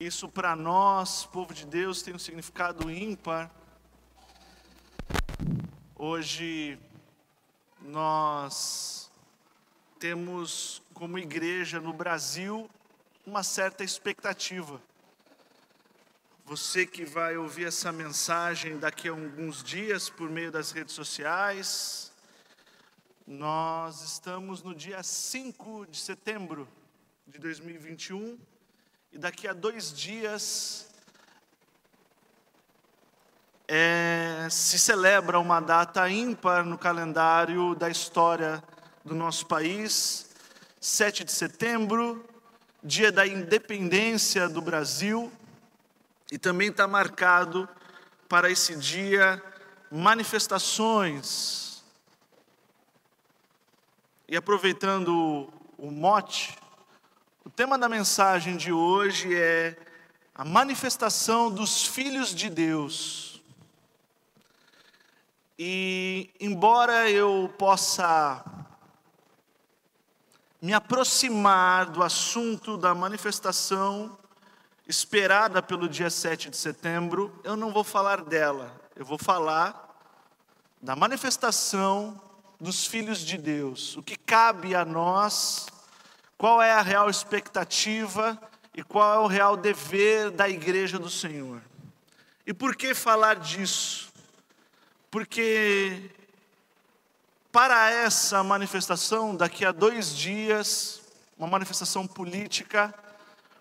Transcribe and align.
Isso 0.00 0.28
para 0.28 0.54
nós, 0.54 1.26
povo 1.26 1.52
de 1.52 1.66
Deus, 1.66 2.02
tem 2.02 2.14
um 2.14 2.20
significado 2.20 2.88
ímpar. 2.88 3.50
Hoje 5.96 6.78
nós 7.80 9.10
temos 9.98 10.80
como 10.94 11.18
igreja 11.18 11.80
no 11.80 11.92
Brasil 11.92 12.70
uma 13.26 13.42
certa 13.42 13.82
expectativa. 13.82 14.80
Você 16.44 16.86
que 16.86 17.04
vai 17.04 17.36
ouvir 17.36 17.66
essa 17.66 17.90
mensagem 17.90 18.78
daqui 18.78 19.08
a 19.08 19.10
alguns 19.10 19.64
dias 19.64 20.08
por 20.08 20.30
meio 20.30 20.52
das 20.52 20.70
redes 20.70 20.94
sociais, 20.94 22.12
nós 23.26 24.00
estamos 24.02 24.62
no 24.62 24.76
dia 24.76 25.02
5 25.02 25.86
de 25.86 25.98
setembro 25.98 26.68
de 27.26 27.40
2021 27.40 28.38
e 29.12 29.18
daqui 29.18 29.48
a 29.48 29.52
dois 29.52 29.92
dias 29.92 30.88
é, 33.66 34.48
se 34.50 34.78
celebra 34.78 35.38
uma 35.38 35.60
data 35.60 36.08
ímpar 36.08 36.64
no 36.64 36.78
calendário 36.78 37.74
da 37.74 37.88
história 37.88 38.62
do 39.04 39.14
nosso 39.14 39.46
país, 39.46 40.30
7 40.80 41.24
de 41.24 41.32
setembro, 41.32 42.24
dia 42.82 43.10
da 43.10 43.26
independência 43.26 44.48
do 44.48 44.60
Brasil, 44.60 45.32
e 46.30 46.38
também 46.38 46.68
está 46.68 46.86
marcado 46.86 47.68
para 48.28 48.50
esse 48.50 48.76
dia 48.76 49.42
manifestações. 49.90 51.82
E 54.28 54.36
aproveitando 54.36 55.50
o 55.78 55.90
mote, 55.90 56.54
o 57.48 57.50
tema 57.50 57.78
da 57.78 57.88
mensagem 57.88 58.58
de 58.58 58.70
hoje 58.70 59.34
é 59.34 59.74
a 60.34 60.44
manifestação 60.44 61.50
dos 61.50 61.82
filhos 61.82 62.34
de 62.34 62.50
Deus. 62.50 63.42
E, 65.58 66.28
embora 66.38 67.08
eu 67.08 67.50
possa 67.56 68.44
me 70.60 70.74
aproximar 70.74 71.86
do 71.86 72.02
assunto 72.02 72.76
da 72.76 72.94
manifestação 72.94 74.18
esperada 74.86 75.62
pelo 75.62 75.88
dia 75.88 76.10
7 76.10 76.50
de 76.50 76.56
setembro, 76.58 77.34
eu 77.42 77.56
não 77.56 77.72
vou 77.72 77.82
falar 77.82 78.24
dela, 78.24 78.78
eu 78.94 79.06
vou 79.06 79.16
falar 79.16 79.88
da 80.82 80.94
manifestação 80.94 82.20
dos 82.60 82.84
filhos 82.84 83.20
de 83.20 83.38
Deus, 83.38 83.96
o 83.96 84.02
que 84.02 84.18
cabe 84.18 84.74
a 84.74 84.84
nós 84.84 85.66
qual 86.38 86.62
é 86.62 86.72
a 86.72 86.80
real 86.80 87.10
expectativa 87.10 88.40
e 88.72 88.82
qual 88.82 89.14
é 89.14 89.18
o 89.18 89.26
real 89.26 89.56
dever 89.56 90.30
da 90.30 90.48
igreja 90.48 90.96
do 90.96 91.10
Senhor. 91.10 91.60
E 92.46 92.54
por 92.54 92.76
que 92.76 92.94
falar 92.94 93.34
disso? 93.34 94.08
Porque 95.10 96.12
para 97.50 97.90
essa 97.90 98.42
manifestação, 98.44 99.34
daqui 99.34 99.64
a 99.64 99.72
dois 99.72 100.14
dias, 100.14 101.02
uma 101.36 101.48
manifestação 101.48 102.06
política, 102.06 102.94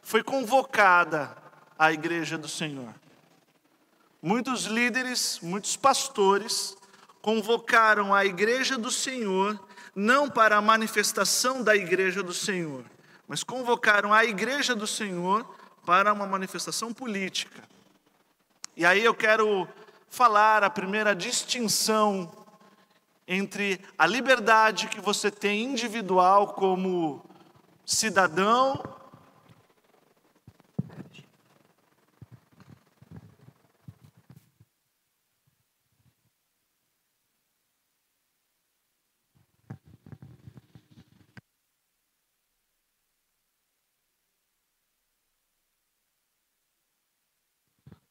foi 0.03 0.21
convocada 0.21 1.35
a 1.79 1.91
igreja 1.91 2.37
do 2.37 2.47
Senhor. 2.47 2.93
Muitos 4.21 4.65
líderes, 4.65 5.39
muitos 5.41 5.75
pastores 5.75 6.77
convocaram 7.23 8.13
a 8.13 8.23
igreja 8.23 8.77
do 8.77 8.91
Senhor 8.91 9.66
não 9.99 10.29
para 10.29 10.57
a 10.57 10.61
manifestação 10.61 11.63
da 11.63 11.75
igreja 11.75 12.21
do 12.21 12.31
Senhor, 12.31 12.85
mas 13.27 13.43
convocaram 13.43 14.13
a 14.13 14.23
igreja 14.23 14.75
do 14.75 14.85
Senhor 14.85 15.43
para 15.83 16.13
uma 16.13 16.27
manifestação 16.27 16.93
política. 16.93 17.63
E 18.75 18.85
aí 18.85 19.03
eu 19.03 19.15
quero 19.15 19.67
falar 20.07 20.63
a 20.63 20.69
primeira 20.69 21.15
distinção 21.15 22.31
entre 23.27 23.81
a 23.97 24.05
liberdade 24.05 24.87
que 24.87 25.01
você 25.01 25.31
tem 25.31 25.63
individual 25.63 26.49
como 26.49 27.25
cidadão 27.83 28.79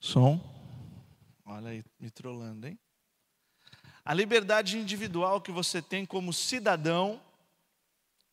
Som. 0.06 0.40
Olha 1.44 1.70
aí, 1.70 1.84
me 1.98 2.08
trolando, 2.10 2.68
hein? 2.68 2.78
A 4.04 4.14
liberdade 4.14 4.78
individual 4.78 5.40
que 5.40 5.50
você 5.50 5.82
tem 5.82 6.06
como 6.06 6.32
cidadão 6.32 7.20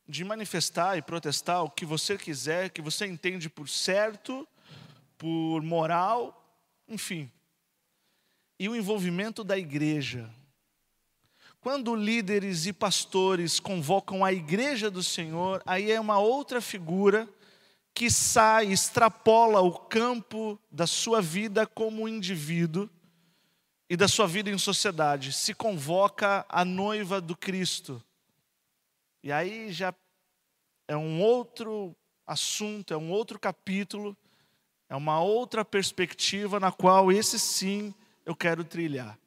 de 0.07 0.23
manifestar 0.23 0.99
e 0.99 1.01
protestar 1.01 1.63
o 1.63 1.71
que 1.71 1.83
você 1.83 2.15
quiser, 2.15 2.69
que 2.69 2.79
você 2.79 3.07
entende 3.07 3.49
por 3.49 3.67
certo, 3.67 4.47
por 5.17 5.63
moral, 5.63 6.45
enfim. 6.87 7.31
E 8.59 8.69
o 8.69 8.75
envolvimento 8.75 9.43
da 9.43 9.57
igreja. 9.57 10.29
Quando 11.59 11.95
líderes 11.95 12.67
e 12.67 12.73
pastores 12.73 13.59
convocam 13.59 14.23
a 14.23 14.31
igreja 14.31 14.91
do 14.91 15.01
Senhor, 15.01 15.59
aí 15.65 15.91
é 15.91 15.99
uma 15.99 16.19
outra 16.19 16.61
figura 16.61 17.27
que 17.93 18.09
sai, 18.09 18.71
extrapola 18.71 19.61
o 19.61 19.71
campo 19.71 20.59
da 20.71 20.87
sua 20.87 21.21
vida 21.21 21.67
como 21.67 22.07
indivíduo 22.07 22.89
e 23.89 23.95
da 23.95 24.07
sua 24.07 24.25
vida 24.25 24.49
em 24.49 24.57
sociedade, 24.57 25.31
se 25.31 25.53
convoca 25.53 26.45
a 26.49 26.65
noiva 26.65 27.21
do 27.21 27.37
Cristo. 27.37 28.03
E 29.21 29.31
aí 29.31 29.71
já 29.71 29.93
é 30.87 30.97
um 30.97 31.21
outro 31.21 31.95
assunto, 32.25 32.93
é 32.93 32.97
um 32.97 33.11
outro 33.11 33.37
capítulo, 33.37 34.17
é 34.89 34.95
uma 34.95 35.21
outra 35.21 35.63
perspectiva 35.63 36.59
na 36.59 36.71
qual 36.71 37.11
esse 37.11 37.37
sim 37.37 37.93
eu 38.25 38.35
quero 38.35 38.63
trilhar. 38.63 39.17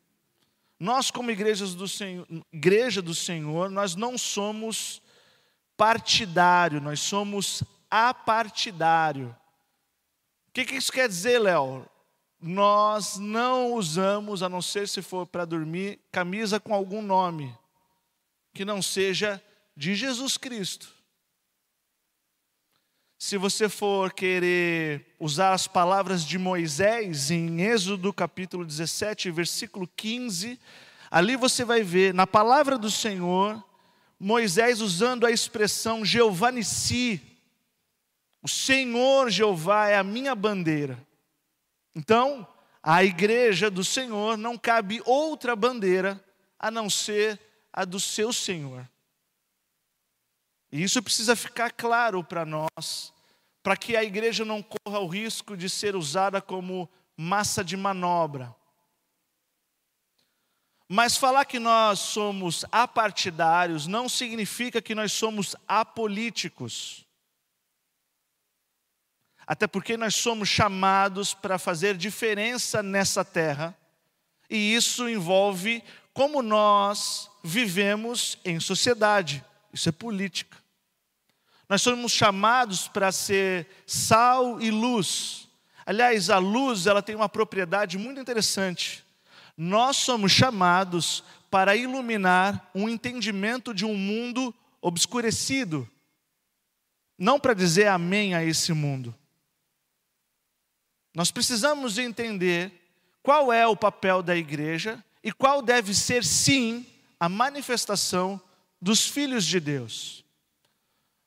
Nós, 0.79 1.11
como 1.11 1.31
igrejas 1.31 1.75
do 1.75 1.87
Senhor, 1.87 2.27
igreja 2.53 3.01
do 3.01 3.15
Senhor, 3.15 3.71
nós 3.71 3.95
não 3.95 4.19
somos 4.19 5.01
partidário, 5.77 6.81
nós 6.81 7.01
somos 7.01 7.63
apartidário. 7.91 9.35
O 10.49 10.53
que, 10.53 10.65
que 10.65 10.77
isso 10.77 10.93
quer 10.93 11.09
dizer, 11.09 11.39
Léo? 11.39 11.87
Nós 12.41 13.17
não 13.17 13.73
usamos, 13.73 14.43
a 14.43 14.49
não 14.49 14.61
ser 14.61 14.89
se 14.89 15.03
for 15.03 15.27
para 15.27 15.45
dormir, 15.45 15.99
camisa 16.13 16.61
com 16.61 16.75
algum 16.75 17.03
nome 17.03 17.57
que 18.53 18.65
não 18.65 18.81
seja 18.81 19.43
de 19.77 19.95
Jesus 19.95 20.37
Cristo. 20.37 20.89
Se 23.19 23.37
você 23.37 23.69
for 23.69 24.13
querer 24.13 25.15
usar 25.19 25.53
as 25.53 25.67
palavras 25.67 26.25
de 26.25 26.39
Moisés 26.39 27.31
em 27.31 27.63
Êxodo 27.63 28.13
capítulo 28.13 28.65
17, 28.65 29.31
versículo 29.31 29.89
15, 29.97 30.59
ali 31.11 31.37
você 31.37 31.65
vai 31.65 31.83
ver, 31.83 32.13
na 32.13 32.27
palavra 32.27 32.77
do 32.77 32.91
Senhor, 32.91 33.63
Moisés 34.19 34.81
usando 34.81 35.27
a 35.27 35.31
expressão 35.31 36.05
Jeová 36.05 36.51
Nissi, 36.51 37.21
o 38.47 38.49
Senhor 38.49 39.29
Jeová 39.29 39.89
é 39.89 39.97
a 39.97 40.05
minha 40.05 40.33
bandeira. 40.33 41.05
Então, 41.97 42.47
a 42.81 43.03
igreja 43.03 43.69
do 43.69 43.83
Senhor 43.83 44.39
não 44.39 44.57
cabe 44.57 45.03
outra 45.05 45.57
bandeira 45.57 46.25
a 46.57 46.71
não 46.71 46.89
ser 46.89 47.41
a 47.73 47.85
do 47.85 47.99
seu 47.99 48.33
Senhor. 48.33 48.89
E 50.71 50.81
isso 50.81 51.03
precisa 51.03 51.35
ficar 51.35 51.73
claro 51.73 52.23
para 52.23 52.47
nós, 52.47 53.13
para 53.65 53.77
que 53.77 53.97
a 53.97 54.05
igreja 54.05 54.45
não 54.45 54.63
corra 54.63 55.01
o 55.01 55.09
risco 55.09 55.57
de 55.57 55.69
ser 55.69 55.97
usada 55.97 56.41
como 56.41 56.89
massa 57.17 57.65
de 57.65 57.77
manobra. 57.77 58.55
Mas 60.89 61.17
falar 61.17 61.47
que 61.47 61.59
nós 61.59 61.99
somos 61.99 62.65
apartidários 62.71 63.89
não 63.89 64.09
significa 64.09 64.81
que 64.81 64.95
nós 64.95 65.11
somos 65.11 65.57
apolíticos. 65.67 67.06
Até 69.47 69.67
porque 69.67 69.97
nós 69.97 70.15
somos 70.15 70.49
chamados 70.49 71.33
para 71.33 71.59
fazer 71.59 71.97
diferença 71.97 72.83
nessa 72.83 73.25
terra, 73.25 73.77
e 74.51 74.75
isso 74.75 75.09
envolve 75.09 75.83
como 76.13 76.43
nós 76.43 77.31
vivemos 77.45 78.39
em 78.45 78.59
sociedade, 78.59 79.45
isso 79.73 79.89
é 79.89 79.93
política. 79.93 80.57
Nós 81.69 81.83
somos 81.83 82.13
chamados 82.13 82.89
para 82.89 83.13
ser 83.13 83.67
sal 83.87 84.61
e 84.61 84.71
luz. 84.71 85.49
Aliás, 85.85 86.31
a 86.31 86.39
luz 86.39 86.87
ela 86.87 87.03
tem 87.03 87.15
uma 87.15 87.29
propriedade 87.29 87.99
muito 87.99 88.21
interessante. 88.21 89.05
Nós 89.57 89.97
somos 89.97 90.33
chamados 90.33 91.23
para 91.51 91.77
iluminar 91.77 92.71
um 92.75 92.89
entendimento 92.89 93.75
de 93.75 93.85
um 93.85 93.95
mundo 93.95 94.55
obscurecido. 94.81 95.89
Não 97.19 97.41
para 97.41 97.55
dizer 97.55 97.89
amém 97.89 98.35
a 98.35 98.45
esse 98.45 98.73
mundo, 98.73 99.15
Nós 101.17 101.31
precisamos 101.31 101.97
entender 101.97 102.71
qual 103.23 103.51
é 103.51 103.67
o 103.67 103.75
papel 103.75 104.23
da 104.23 104.37
igreja 104.37 105.03
e 105.25 105.33
qual 105.33 105.63
deve 105.63 105.95
ser, 105.95 106.23
sim, 106.23 106.85
a 107.19 107.27
manifestação 107.27 108.39
dos 108.79 109.09
filhos 109.09 109.47
de 109.47 109.59
Deus. 109.59 110.23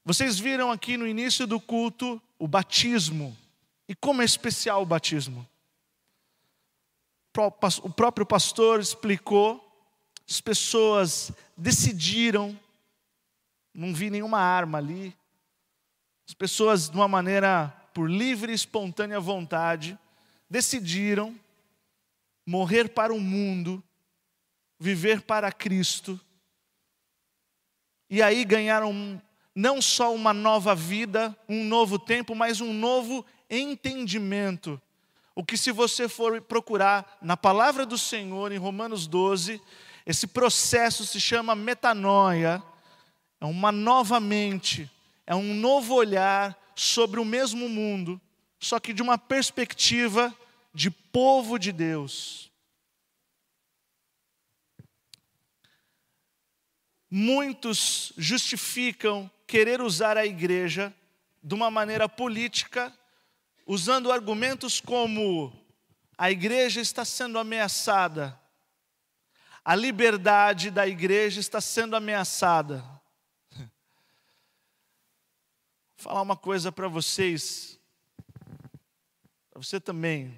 Vocês 0.06 0.38
viram 0.38 0.72
aqui 0.72 0.96
no 0.96 1.08
início 1.08 1.48
do 1.48 1.60
culto 1.60 2.22
o 2.38 2.48
batismo. 2.48 3.36
E 3.88 3.96
como 3.96 4.22
é 4.22 4.26
especial 4.26 4.84
o 4.84 4.86
batismo? 4.86 5.44
O 7.82 7.90
próprio 7.90 8.28
pastor 8.28 8.80
explicou, 8.80 9.60
as 10.30 10.40
pessoas 10.40 11.32
decidiram, 11.58 12.56
não 13.74 13.92
vi 13.92 14.12
nenhuma 14.12 14.40
arma 14.40 14.78
ali, 14.78 15.18
as 16.28 16.36
pessoas, 16.36 16.92
de 16.92 16.96
uma 16.96 17.08
maneira 17.08 17.76
por 17.94 18.10
livre 18.10 18.52
e 18.52 18.56
espontânea 18.56 19.20
vontade, 19.20 19.98
decidiram 20.50 21.36
morrer 22.46 22.90
para 22.90 23.14
o 23.14 23.20
mundo, 23.20 23.84
viver 24.80 25.22
para 25.22 25.52
Cristo, 25.52 26.20
e 28.10 28.24
aí 28.24 28.44
ganharam 28.44 29.22
não 29.54 29.82
só 29.82 30.14
uma 30.14 30.34
nova 30.34 30.74
vida, 30.74 31.38
um 31.48 31.64
novo 31.64 32.00
tempo, 32.00 32.34
mas 32.34 32.60
um 32.60 32.74
novo 32.74 33.24
entendimento. 33.50 34.82
O 35.36 35.44
que, 35.44 35.56
se 35.56 35.72
você 35.72 36.10
for 36.10 36.42
procurar 36.42 37.18
na 37.22 37.38
palavra 37.38 37.86
do 37.86 37.98
Senhor, 37.98 38.52
em 38.52 38.58
Romanos 38.58 39.06
12, 39.06 39.62
esse 40.06 40.26
processo 40.26 41.06
se 41.06 41.20
chama 41.20 41.56
metanoia, 41.56 42.64
é 43.40 43.46
uma 43.46 43.72
nova 43.72 44.20
mente, 44.20 44.90
é 45.26 45.36
um 45.36 45.54
novo 45.54 45.94
olhar 45.94 46.59
sobre 46.80 47.20
o 47.20 47.26
mesmo 47.26 47.68
mundo, 47.68 48.22
só 48.58 48.80
que 48.80 48.94
de 48.94 49.02
uma 49.02 49.18
perspectiva 49.18 50.34
de 50.74 50.90
povo 50.90 51.60
de 51.60 51.74
Deus. 51.74 52.50
Muitos 57.12 58.14
justificam 58.18 59.30
querer 59.46 59.82
usar 59.82 60.16
a 60.16 60.26
igreja 60.26 60.96
de 61.44 61.54
uma 61.54 61.70
maneira 61.70 62.08
política, 62.08 62.98
usando 63.68 64.10
argumentos 64.10 64.80
como 64.80 65.52
a 66.18 66.32
igreja 66.32 66.80
está 66.80 67.04
sendo 67.04 67.38
ameaçada, 67.38 68.40
a 69.66 69.76
liberdade 69.76 70.72
da 70.72 70.88
igreja 70.88 71.42
está 71.42 71.60
sendo 71.60 71.94
ameaçada. 71.94 72.82
Vou 72.82 73.00
falar 76.00 76.22
uma 76.22 76.38
coisa 76.38 76.72
para 76.72 76.88
vocês, 76.88 77.78
para 79.52 79.62
você 79.62 79.82
também. 79.82 80.34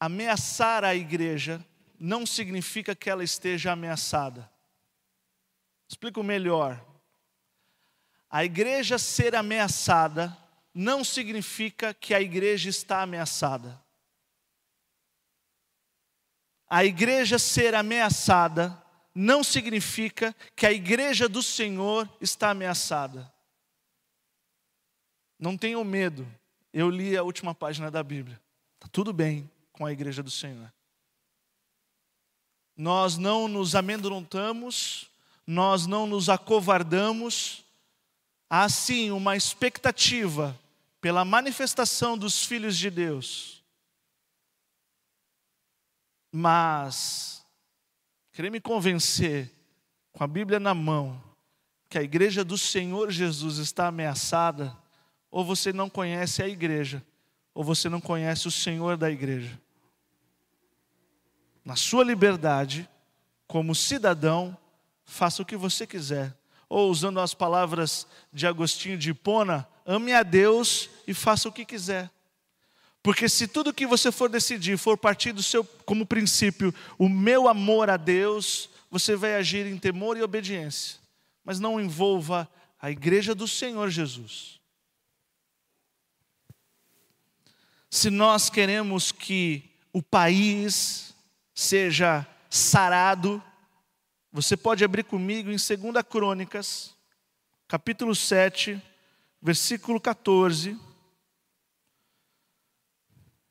Ameaçar 0.00 0.82
a 0.82 0.94
igreja 0.94 1.62
não 2.00 2.24
significa 2.24 2.94
que 2.94 3.10
ela 3.10 3.22
esteja 3.22 3.72
ameaçada. 3.72 4.50
Explico 5.86 6.22
melhor. 6.22 6.82
A 8.30 8.44
igreja 8.44 8.98
ser 8.98 9.34
ameaçada 9.34 10.34
não 10.72 11.04
significa 11.04 11.92
que 11.92 12.14
a 12.14 12.20
igreja 12.20 12.70
está 12.70 13.02
ameaçada. 13.02 13.78
A 16.68 16.82
igreja 16.82 17.38
ser 17.38 17.74
ameaçada 17.74 18.85
não 19.16 19.42
significa 19.42 20.34
que 20.54 20.66
a 20.66 20.72
igreja 20.72 21.28
do 21.28 21.42
Senhor 21.42 22.08
está 22.20 22.50
ameaçada. 22.50 23.32
Não 25.38 25.56
tenham 25.56 25.82
medo. 25.82 26.26
Eu 26.72 26.90
li 26.90 27.16
a 27.16 27.22
última 27.22 27.54
página 27.54 27.90
da 27.90 28.02
Bíblia. 28.02 28.40
Está 28.74 28.88
tudo 28.92 29.12
bem 29.12 29.50
com 29.72 29.86
a 29.86 29.92
igreja 29.92 30.22
do 30.22 30.30
Senhor. 30.30 30.72
Nós 32.76 33.16
não 33.16 33.48
nos 33.48 33.74
amedrontamos 33.74 35.10
nós 35.46 35.86
não 35.86 36.06
nos 36.06 36.28
acovardamos, 36.28 37.64
há 38.50 38.68
sim 38.68 39.12
uma 39.12 39.36
expectativa 39.36 40.58
pela 41.00 41.24
manifestação 41.24 42.18
dos 42.18 42.44
filhos 42.44 42.76
de 42.76 42.90
Deus. 42.90 43.62
Mas, 46.32 47.45
querer 48.36 48.50
me 48.50 48.60
convencer, 48.60 49.50
com 50.12 50.22
a 50.22 50.26
Bíblia 50.26 50.60
na 50.60 50.74
mão, 50.74 51.18
que 51.88 51.96
a 51.96 52.02
igreja 52.02 52.44
do 52.44 52.58
Senhor 52.58 53.10
Jesus 53.10 53.56
está 53.56 53.86
ameaçada, 53.86 54.76
ou 55.30 55.42
você 55.42 55.72
não 55.72 55.88
conhece 55.88 56.42
a 56.42 56.48
igreja, 56.48 57.02
ou 57.54 57.64
você 57.64 57.88
não 57.88 57.98
conhece 57.98 58.46
o 58.46 58.50
Senhor 58.50 58.98
da 58.98 59.10
igreja. 59.10 59.58
Na 61.64 61.76
sua 61.76 62.04
liberdade, 62.04 62.86
como 63.46 63.74
cidadão, 63.74 64.54
faça 65.02 65.40
o 65.40 65.46
que 65.46 65.56
você 65.56 65.86
quiser. 65.86 66.36
Ou 66.68 66.90
usando 66.90 67.20
as 67.20 67.32
palavras 67.32 68.06
de 68.30 68.46
Agostinho 68.46 68.98
de 68.98 69.12
Hipona, 69.12 69.66
ame 69.86 70.12
a 70.12 70.22
Deus 70.22 70.90
e 71.06 71.14
faça 71.14 71.48
o 71.48 71.52
que 71.52 71.64
quiser. 71.64 72.10
Porque 73.06 73.28
se 73.28 73.46
tudo 73.46 73.72
que 73.72 73.86
você 73.86 74.10
for 74.10 74.28
decidir 74.28 74.76
for 74.76 74.98
partir 74.98 75.30
do 75.30 75.40
seu 75.40 75.62
como 75.62 76.04
princípio, 76.04 76.74
o 76.98 77.08
meu 77.08 77.46
amor 77.46 77.88
a 77.88 77.96
Deus, 77.96 78.68
você 78.90 79.14
vai 79.14 79.36
agir 79.36 79.64
em 79.64 79.78
temor 79.78 80.16
e 80.16 80.22
obediência. 80.22 80.98
Mas 81.44 81.60
não 81.60 81.80
envolva 81.80 82.50
a 82.80 82.90
igreja 82.90 83.32
do 83.32 83.46
Senhor 83.46 83.90
Jesus. 83.90 84.60
Se 87.88 88.10
nós 88.10 88.50
queremos 88.50 89.12
que 89.12 89.62
o 89.92 90.02
país 90.02 91.14
seja 91.54 92.26
sarado, 92.50 93.40
você 94.32 94.56
pode 94.56 94.84
abrir 94.84 95.04
comigo 95.04 95.48
em 95.48 95.56
2 95.56 95.68
Crônicas, 96.10 96.92
capítulo 97.68 98.16
7, 98.16 98.82
versículo 99.40 100.00
14. 100.00 100.76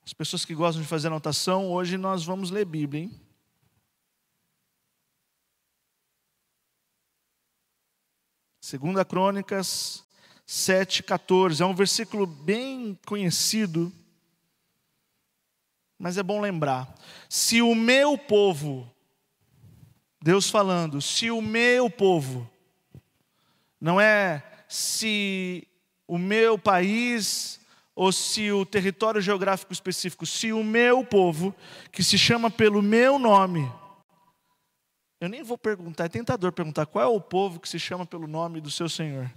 As 0.05 0.13
pessoas 0.13 0.45
que 0.45 0.53
gostam 0.53 0.83
de 0.83 0.87
fazer 0.87 1.07
anotação, 1.07 1.71
hoje 1.71 1.97
nós 1.97 2.23
vamos 2.23 2.51
ler 2.51 2.65
Bíblia, 2.65 3.03
hein? 3.03 3.21
Segunda 8.61 9.03
Crônicas 9.03 10.03
7:14, 10.47 11.61
é 11.61 11.65
um 11.65 11.73
versículo 11.73 12.27
bem 12.27 12.99
conhecido, 13.05 13.91
mas 15.97 16.17
é 16.17 16.23
bom 16.23 16.39
lembrar. 16.39 16.93
Se 17.27 17.61
o 17.61 17.73
meu 17.73 18.17
povo 18.17 18.91
Deus 20.21 20.49
falando: 20.49 21.01
se 21.01 21.29
o 21.29 21.39
meu 21.39 21.87
povo, 21.87 22.49
não 23.79 24.01
é 24.01 24.43
se 24.67 25.67
o 26.07 26.17
meu 26.17 26.57
país 26.57 27.59
ou 27.95 28.11
se 28.11 28.51
o 28.51 28.65
território 28.65 29.21
geográfico 29.21 29.71
específico, 29.71 30.25
se 30.25 30.51
o 30.51 30.63
meu 30.63 31.05
povo, 31.05 31.55
que 31.91 32.03
se 32.03 32.17
chama 32.17 32.51
pelo 32.51 32.81
meu 32.81 33.17
nome, 33.17 33.71
eu 35.21 35.29
nem 35.29 35.41
vou 35.41 35.57
perguntar, 35.57 36.05
é 36.05 36.09
tentador 36.09 36.51
perguntar 36.51 36.85
qual 36.85 37.05
é 37.05 37.07
o 37.07 37.21
povo 37.21 37.59
que 37.59 37.69
se 37.69 37.79
chama 37.79 38.05
pelo 38.05 38.27
nome 38.27 38.59
do 38.59 38.69
seu 38.69 38.89
Senhor. 38.89 39.31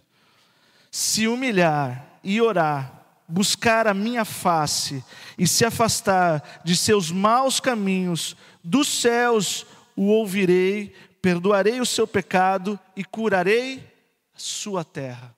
Se 0.90 1.28
humilhar 1.28 2.18
e 2.24 2.40
orar, 2.40 3.06
buscar 3.28 3.86
a 3.86 3.94
minha 3.94 4.24
face 4.24 5.04
e 5.38 5.46
se 5.46 5.64
afastar 5.64 6.60
de 6.64 6.76
seus 6.76 7.12
maus 7.12 7.60
caminhos, 7.60 8.36
dos 8.64 8.88
céus 8.88 9.64
o 9.94 10.06
ouvirei, 10.08 10.94
perdoarei 11.22 11.80
o 11.80 11.86
seu 11.86 12.06
pecado 12.06 12.78
e 12.96 13.04
curarei 13.04 13.78
a 14.34 14.38
sua 14.38 14.82
terra. 14.84 15.37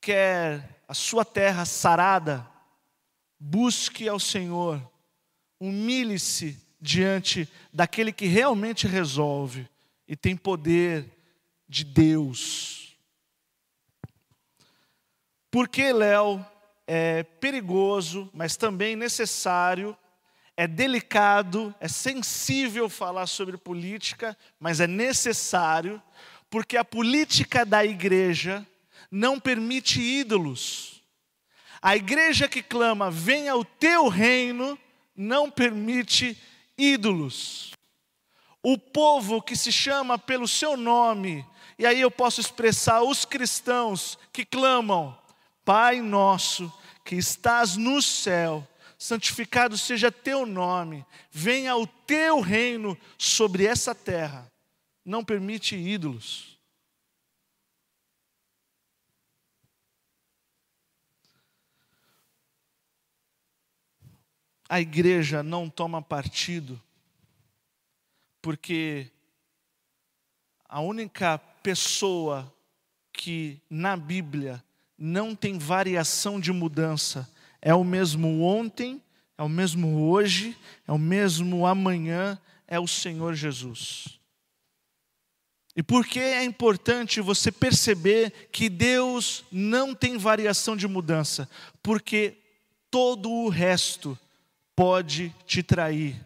Quer 0.00 0.82
a 0.86 0.94
sua 0.94 1.24
terra 1.24 1.64
sarada, 1.64 2.48
busque 3.38 4.08
ao 4.08 4.18
Senhor, 4.18 4.80
humilhe-se 5.60 6.56
diante 6.80 7.48
daquele 7.72 8.12
que 8.12 8.26
realmente 8.26 8.86
resolve 8.86 9.68
e 10.06 10.16
tem 10.16 10.36
poder 10.36 11.04
de 11.68 11.84
Deus. 11.84 12.96
Porque, 15.50 15.92
Léo, 15.92 16.44
é 16.86 17.22
perigoso, 17.22 18.30
mas 18.32 18.56
também 18.56 18.96
necessário 18.96 19.96
é 20.58 20.66
delicado, 20.66 21.72
é 21.78 21.86
sensível 21.86 22.88
falar 22.88 23.28
sobre 23.28 23.56
política, 23.56 24.36
mas 24.58 24.80
é 24.80 24.88
necessário, 24.88 26.02
porque 26.50 26.76
a 26.76 26.84
política 26.84 27.64
da 27.64 27.84
igreja 27.84 28.66
não 29.10 29.38
permite 29.38 30.00
ídolos. 30.00 31.02
A 31.80 31.96
igreja 31.96 32.48
que 32.48 32.62
clama, 32.62 33.10
venha 33.10 33.56
o 33.56 33.64
teu 33.64 34.08
reino, 34.08 34.78
não 35.16 35.50
permite 35.50 36.36
ídolos. 36.76 37.72
O 38.62 38.76
povo 38.76 39.40
que 39.40 39.56
se 39.56 39.70
chama 39.70 40.18
pelo 40.18 40.48
seu 40.48 40.76
nome 40.76 41.46
E 41.78 41.86
aí 41.86 42.00
eu 42.00 42.10
posso 42.10 42.40
expressar 42.40 43.02
os 43.02 43.24
cristãos 43.24 44.18
que 44.32 44.44
clamam: 44.44 45.16
Pai 45.64 46.00
nosso 46.00 46.72
que 47.04 47.14
estás 47.14 47.76
no 47.76 48.02
céu, 48.02 48.66
santificado 48.98 49.78
seja 49.78 50.10
teu 50.10 50.44
nome, 50.44 51.06
venha 51.30 51.76
o 51.76 51.86
teu 51.86 52.40
reino 52.40 52.98
sobre 53.16 53.64
essa 53.64 53.94
terra. 53.94 54.50
Não 55.04 55.24
permite 55.24 55.76
ídolos. 55.76 56.57
A 64.68 64.80
igreja 64.80 65.42
não 65.42 65.70
toma 65.70 66.02
partido, 66.02 66.80
porque 68.42 69.10
a 70.68 70.80
única 70.80 71.38
pessoa 71.62 72.52
que 73.12 73.60
na 73.70 73.96
Bíblia 73.96 74.62
não 74.96 75.34
tem 75.34 75.58
variação 75.58 76.38
de 76.38 76.52
mudança 76.52 77.28
é 77.60 77.74
o 77.74 77.82
mesmo 77.82 78.42
ontem, 78.42 79.02
é 79.36 79.42
o 79.42 79.48
mesmo 79.48 80.08
hoje, 80.08 80.56
é 80.86 80.92
o 80.92 80.98
mesmo 80.98 81.66
amanhã, 81.66 82.38
é 82.66 82.78
o 82.78 82.86
Senhor 82.86 83.34
Jesus. 83.34 84.18
E 85.74 85.82
por 85.82 86.04
que 86.04 86.18
é 86.18 86.44
importante 86.44 87.20
você 87.20 87.52
perceber 87.52 88.48
que 88.50 88.68
Deus 88.68 89.44
não 89.50 89.94
tem 89.94 90.18
variação 90.18 90.76
de 90.76 90.88
mudança? 90.88 91.48
Porque 91.82 92.36
todo 92.90 93.30
o 93.30 93.48
resto 93.48 94.18
pode 94.78 95.34
te 95.44 95.60
trair. 95.60 96.24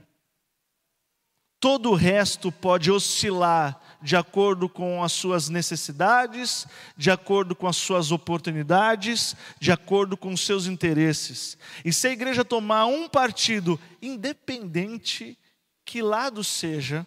Todo 1.58 1.92
o 1.92 1.94
resto 1.94 2.52
pode 2.52 2.90
oscilar 2.90 3.80
de 4.02 4.14
acordo 4.14 4.68
com 4.68 5.02
as 5.02 5.12
suas 5.12 5.48
necessidades, 5.48 6.66
de 6.94 7.10
acordo 7.10 7.56
com 7.56 7.66
as 7.66 7.78
suas 7.78 8.12
oportunidades, 8.12 9.34
de 9.58 9.72
acordo 9.72 10.18
com 10.18 10.34
os 10.34 10.44
seus 10.44 10.66
interesses. 10.66 11.56
E 11.82 11.94
se 11.94 12.08
a 12.08 12.12
igreja 12.12 12.44
tomar 12.44 12.84
um 12.84 13.08
partido, 13.08 13.80
independente 14.02 15.38
que 15.82 16.02
lado 16.02 16.44
seja, 16.44 17.06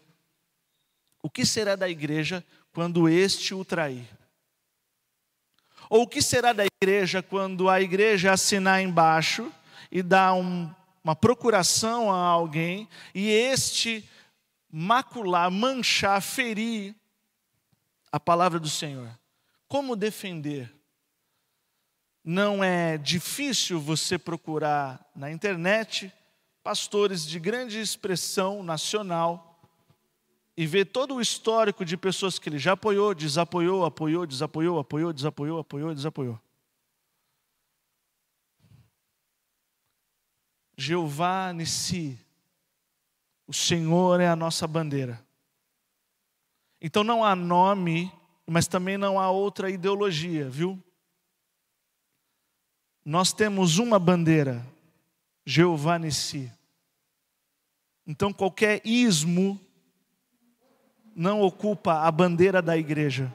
o 1.22 1.30
que 1.30 1.46
será 1.46 1.76
da 1.76 1.88
igreja 1.88 2.44
quando 2.74 3.08
este 3.08 3.54
o 3.54 3.64
trair? 3.64 4.10
Ou 5.92 6.02
o 6.02 6.08
que 6.08 6.24
será 6.24 6.54
da 6.54 6.64
igreja 6.82 7.22
quando 7.22 7.70
a 7.70 7.80
igreja 7.80 8.32
assinar 8.34 8.82
embaixo 8.82 9.54
e 9.92 10.02
dar 10.02 10.34
um, 10.34 10.74
uma 11.06 11.16
procuração 11.16 12.12
a 12.12 12.18
alguém 12.18 12.90
e 13.14 13.30
este 13.30 14.10
macular, 14.72 15.52
manchar, 15.52 16.20
ferir 16.20 16.96
a 18.12 18.20
palavra 18.20 18.60
do 18.60 18.68
Senhor. 18.68 19.08
Como 19.68 19.96
defender? 19.96 20.74
Não 22.24 22.64
é 22.64 22.98
difícil 22.98 23.80
você 23.80 24.18
procurar 24.18 25.08
na 25.16 25.32
internet 25.32 26.12
pastores 26.64 27.24
de 27.24 27.40
grande 27.40 27.80
expressão 27.80 28.64
nacional 28.64 29.62
e 30.58 30.66
ver 30.66 30.86
todo 30.86 31.14
o 31.14 31.22
histórico 31.22 31.86
de 31.86 31.96
pessoas 31.96 32.40
que 32.40 32.50
ele 32.50 32.58
já 32.58 32.72
apoiou, 32.72 33.14
desapoiou, 33.14 33.86
apoiou, 33.86 34.26
desapoiou, 34.26 34.80
apoiou, 34.80 35.14
desapoiou, 35.14 35.60
apoiou, 35.60 35.94
desapoiou. 35.94 36.42
Jeová 40.78 41.54
Nissi, 41.54 42.20
o 43.48 43.54
Senhor 43.54 44.20
é 44.20 44.28
a 44.28 44.36
nossa 44.36 44.68
bandeira. 44.68 45.24
Então 46.82 47.04
não 47.04 47.24
há 47.24 47.36
nome, 47.36 48.12
mas 48.46 48.68
também 48.68 48.98
não 48.98 49.20
há 49.20 49.30
outra 49.30 49.70
ideologia, 49.70 50.50
viu? 50.50 50.82
Nós 53.04 53.32
temos 53.32 53.78
uma 53.78 54.00
bandeira, 54.00 54.66
Jeová 55.46 55.98
Nissi. 55.98 56.52
Então 58.06 58.34
qualquer 58.34 58.82
ismo 58.86 59.60
não 61.16 61.42
ocupa 61.42 62.02
a 62.02 62.12
bandeira 62.12 62.62
da 62.62 62.76
igreja, 62.76 63.34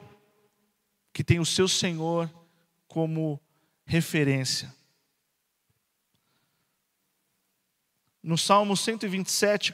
que 1.11 1.23
tem 1.23 1.39
o 1.39 1.45
seu 1.45 1.67
Senhor 1.67 2.29
como 2.87 3.41
referência. 3.85 4.73
No 8.23 8.37
Salmo 8.37 8.77
127, 8.77 9.73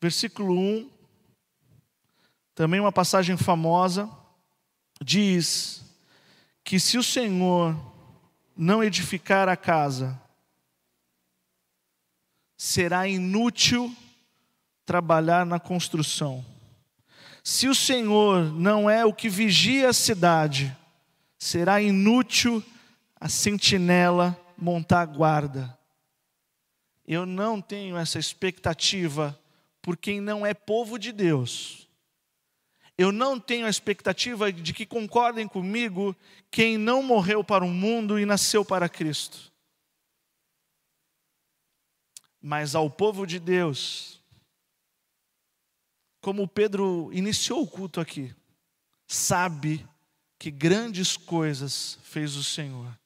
versículo 0.00 0.58
1, 0.58 0.90
também 2.54 2.78
uma 2.78 2.92
passagem 2.92 3.36
famosa, 3.36 4.08
diz 5.02 5.82
que 6.62 6.78
se 6.78 6.98
o 6.98 7.02
Senhor 7.02 7.74
não 8.54 8.84
edificar 8.84 9.48
a 9.48 9.56
casa, 9.56 10.20
será 12.56 13.08
inútil 13.08 13.94
trabalhar 14.84 15.46
na 15.46 15.58
construção. 15.58 16.44
Se 17.42 17.66
o 17.66 17.74
Senhor 17.74 18.52
não 18.52 18.90
é 18.90 19.04
o 19.06 19.14
que 19.14 19.30
vigia 19.30 19.88
a 19.88 19.94
cidade, 19.94 20.76
será 21.38 21.80
inútil 21.80 22.62
a 23.18 23.28
sentinela 23.28 24.38
montar 24.58 25.06
guarda. 25.06 25.79
Eu 27.12 27.26
não 27.26 27.60
tenho 27.60 27.96
essa 27.96 28.20
expectativa 28.20 29.36
por 29.82 29.96
quem 29.96 30.20
não 30.20 30.46
é 30.46 30.54
povo 30.54 30.96
de 30.96 31.10
Deus. 31.10 31.88
Eu 32.96 33.10
não 33.10 33.40
tenho 33.40 33.66
a 33.66 33.68
expectativa 33.68 34.52
de 34.52 34.72
que 34.72 34.86
concordem 34.86 35.48
comigo 35.48 36.14
quem 36.52 36.78
não 36.78 37.02
morreu 37.02 37.42
para 37.42 37.64
o 37.64 37.68
mundo 37.68 38.16
e 38.16 38.24
nasceu 38.24 38.64
para 38.64 38.88
Cristo. 38.88 39.52
Mas 42.40 42.76
ao 42.76 42.88
povo 42.88 43.26
de 43.26 43.40
Deus, 43.40 44.22
como 46.20 46.46
Pedro 46.46 47.10
iniciou 47.12 47.64
o 47.64 47.68
culto 47.68 48.00
aqui, 48.00 48.32
sabe 49.08 49.84
que 50.38 50.48
grandes 50.48 51.16
coisas 51.16 51.98
fez 52.04 52.36
o 52.36 52.44
Senhor, 52.44 52.96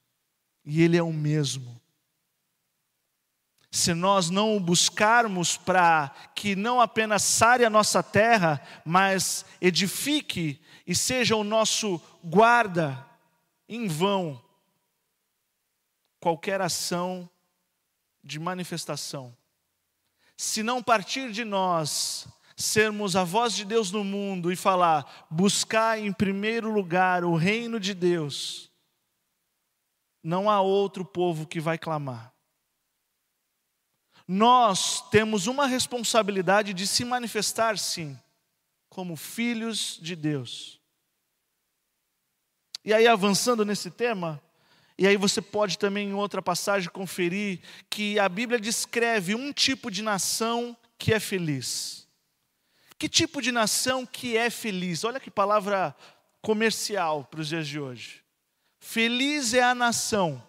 e 0.62 0.82
Ele 0.82 0.99
é 0.99 1.02
o 1.02 1.11
mesmo 1.11 1.82
se 3.75 3.93
nós 3.93 4.31
não 4.31 4.57
o 4.57 4.61
buscarmos 4.61 5.57
para 5.57 6.09
que 6.33 6.54
não 6.54 6.81
apenas 6.81 7.25
sare 7.25 7.64
a 7.64 7.71
nossa 7.71 8.04
terra, 8.04 8.62
mas 8.85 9.45
edifique 9.61 10.62
e 10.87 10.95
seja 10.95 11.35
o 11.35 11.43
nosso 11.43 12.00
guarda, 12.23 13.04
em 13.69 13.88
vão 13.88 14.40
qualquer 16.21 16.61
ação 16.61 17.28
de 18.23 18.38
manifestação. 18.38 19.37
Se 20.37 20.62
não 20.62 20.81
partir 20.81 21.33
de 21.33 21.43
nós 21.45 22.28
sermos 22.57 23.16
a 23.16 23.25
voz 23.25 23.54
de 23.54 23.64
Deus 23.64 23.90
no 23.90 24.04
mundo 24.04 24.52
e 24.52 24.57
falar, 24.57 25.26
buscar 25.28 25.99
em 25.99 26.12
primeiro 26.12 26.71
lugar 26.71 27.25
o 27.25 27.35
reino 27.35 27.81
de 27.81 27.93
Deus, 27.93 28.71
não 30.23 30.49
há 30.49 30.61
outro 30.61 31.04
povo 31.04 31.45
que 31.45 31.59
vai 31.59 31.76
clamar 31.76 32.34
nós 34.26 35.02
temos 35.11 35.47
uma 35.47 35.66
responsabilidade 35.66 36.73
de 36.73 36.87
se 36.87 37.04
manifestar, 37.04 37.78
sim, 37.78 38.19
como 38.88 39.16
filhos 39.16 39.99
de 40.00 40.16
Deus. 40.16 40.81
E 42.85 42.93
aí, 42.93 43.07
avançando 43.07 43.64
nesse 43.64 43.90
tema, 43.90 44.43
e 44.97 45.07
aí 45.07 45.16
você 45.16 45.43
pode 45.43 45.78
também 45.78 46.09
em 46.09 46.14
outra 46.14 46.40
passagem 46.40 46.90
conferir 46.90 47.61
que 47.90 48.19
a 48.19 48.28
Bíblia 48.28 48.59
descreve 48.59 49.35
um 49.35 49.52
tipo 49.52 49.90
de 49.90 50.02
nação 50.02 50.76
que 50.99 51.12
é 51.12 51.21
feliz. 51.21 52.09
Que 52.99 53.09
tipo 53.09 53.43
de 53.43 53.52
nação 53.52 54.07
que 54.07 54.37
é 54.37 54.49
feliz? 54.49 55.04
Olha 55.04 55.21
que 55.21 55.31
palavra 55.31 55.95
comercial 56.40 57.25
para 57.25 57.40
os 57.40 57.49
dias 57.49 57.66
de 57.66 57.81
hoje. 57.81 58.23
Feliz 58.78 59.52
é 59.52 59.62
a 59.62 59.75
nação 59.75 60.43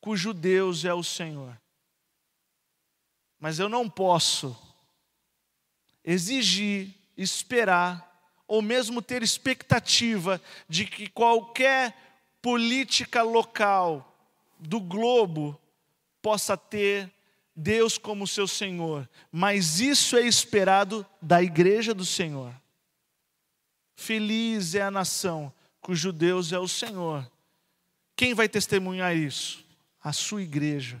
cujo 0.00 0.34
Deus 0.34 0.84
é 0.84 0.92
o 0.92 1.02
Senhor 1.02 1.58
mas 3.44 3.58
eu 3.58 3.68
não 3.68 3.90
posso 3.90 4.56
exigir, 6.02 6.94
esperar, 7.14 8.32
ou 8.48 8.62
mesmo 8.62 9.02
ter 9.02 9.22
expectativa 9.22 10.40
de 10.66 10.86
que 10.86 11.10
qualquer 11.10 11.94
política 12.40 13.20
local 13.22 14.16
do 14.58 14.80
globo 14.80 15.60
possa 16.22 16.56
ter 16.56 17.12
Deus 17.54 17.98
como 17.98 18.26
seu 18.26 18.48
Senhor, 18.48 19.06
mas 19.30 19.78
isso 19.78 20.16
é 20.16 20.22
esperado 20.22 21.04
da 21.20 21.42
igreja 21.42 21.92
do 21.92 22.06
Senhor. 22.06 22.50
Feliz 23.94 24.74
é 24.74 24.80
a 24.80 24.90
nação 24.90 25.52
cujo 25.82 26.14
Deus 26.14 26.50
é 26.50 26.58
o 26.58 26.66
Senhor. 26.66 27.30
Quem 28.16 28.32
vai 28.32 28.48
testemunhar 28.48 29.14
isso? 29.14 29.62
A 30.02 30.14
sua 30.14 30.40
igreja 30.40 30.98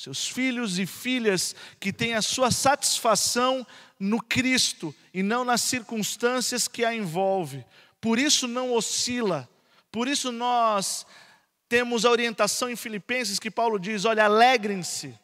seus 0.00 0.26
filhos 0.26 0.78
e 0.78 0.86
filhas 0.86 1.54
que 1.78 1.92
têm 1.92 2.14
a 2.14 2.22
sua 2.22 2.50
satisfação 2.50 3.66
no 3.98 4.18
Cristo 4.18 4.94
e 5.12 5.22
não 5.22 5.44
nas 5.44 5.60
circunstâncias 5.60 6.66
que 6.66 6.86
a 6.86 6.94
envolve, 6.94 7.66
por 8.00 8.18
isso 8.18 8.48
não 8.48 8.72
oscila, 8.72 9.46
por 9.92 10.08
isso 10.08 10.32
nós 10.32 11.06
temos 11.68 12.06
a 12.06 12.10
orientação 12.10 12.70
em 12.70 12.76
Filipenses 12.76 13.38
que 13.38 13.50
Paulo 13.50 13.78
diz: 13.78 14.06
olha, 14.06 14.24
alegrem-se. 14.24 15.14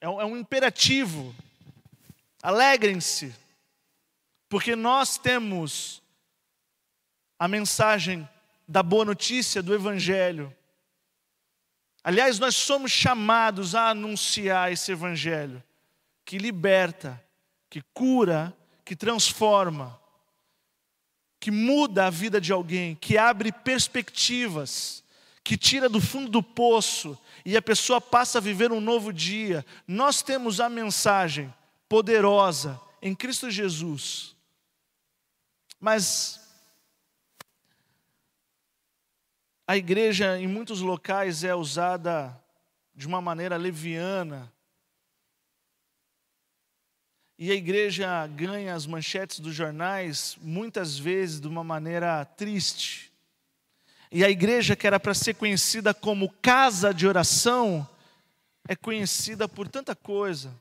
É 0.00 0.08
um, 0.08 0.20
é 0.20 0.24
um 0.24 0.36
imperativo. 0.36 1.34
Alegrem-se, 2.40 3.34
porque 4.48 4.76
nós 4.76 5.18
temos 5.18 6.00
a 7.36 7.48
mensagem 7.48 8.28
da 8.68 8.80
boa 8.80 9.04
notícia 9.04 9.60
do 9.60 9.74
Evangelho. 9.74 10.54
Aliás, 12.02 12.38
nós 12.38 12.56
somos 12.56 12.90
chamados 12.90 13.74
a 13.74 13.90
anunciar 13.90 14.72
esse 14.72 14.92
Evangelho 14.92 15.62
que 16.24 16.38
liberta, 16.38 17.22
que 17.70 17.82
cura, 17.94 18.54
que 18.84 18.94
transforma, 18.94 19.98
que 21.40 21.50
muda 21.50 22.06
a 22.06 22.10
vida 22.10 22.40
de 22.40 22.52
alguém, 22.52 22.94
que 22.94 23.16
abre 23.16 23.50
perspectivas, 23.50 25.02
que 25.42 25.56
tira 25.56 25.88
do 25.88 26.00
fundo 26.00 26.30
do 26.30 26.42
poço 26.42 27.18
e 27.44 27.56
a 27.56 27.62
pessoa 27.62 28.00
passa 28.00 28.38
a 28.38 28.42
viver 28.42 28.70
um 28.72 28.80
novo 28.80 29.12
dia. 29.12 29.64
Nós 29.86 30.20
temos 30.20 30.60
a 30.60 30.68
mensagem 30.68 31.52
poderosa 31.88 32.78
em 33.00 33.14
Cristo 33.14 33.50
Jesus. 33.50 34.36
Mas 35.80 36.47
a 39.68 39.76
igreja 39.76 40.38
em 40.38 40.48
muitos 40.48 40.80
locais 40.80 41.44
é 41.44 41.54
usada 41.54 42.42
de 42.94 43.06
uma 43.06 43.20
maneira 43.20 43.58
leviana. 43.58 44.50
E 47.38 47.52
a 47.52 47.54
igreja 47.54 48.26
ganha 48.28 48.74
as 48.74 48.86
manchetes 48.86 49.40
dos 49.40 49.54
jornais 49.54 50.38
muitas 50.40 50.98
vezes 50.98 51.38
de 51.38 51.46
uma 51.46 51.62
maneira 51.62 52.24
triste. 52.24 53.12
E 54.10 54.24
a 54.24 54.30
igreja 54.30 54.74
que 54.74 54.86
era 54.86 54.98
para 54.98 55.12
ser 55.12 55.34
conhecida 55.34 55.92
como 55.92 56.32
casa 56.40 56.94
de 56.94 57.06
oração 57.06 57.86
é 58.66 58.74
conhecida 58.74 59.46
por 59.46 59.68
tanta 59.68 59.94
coisa. 59.94 60.58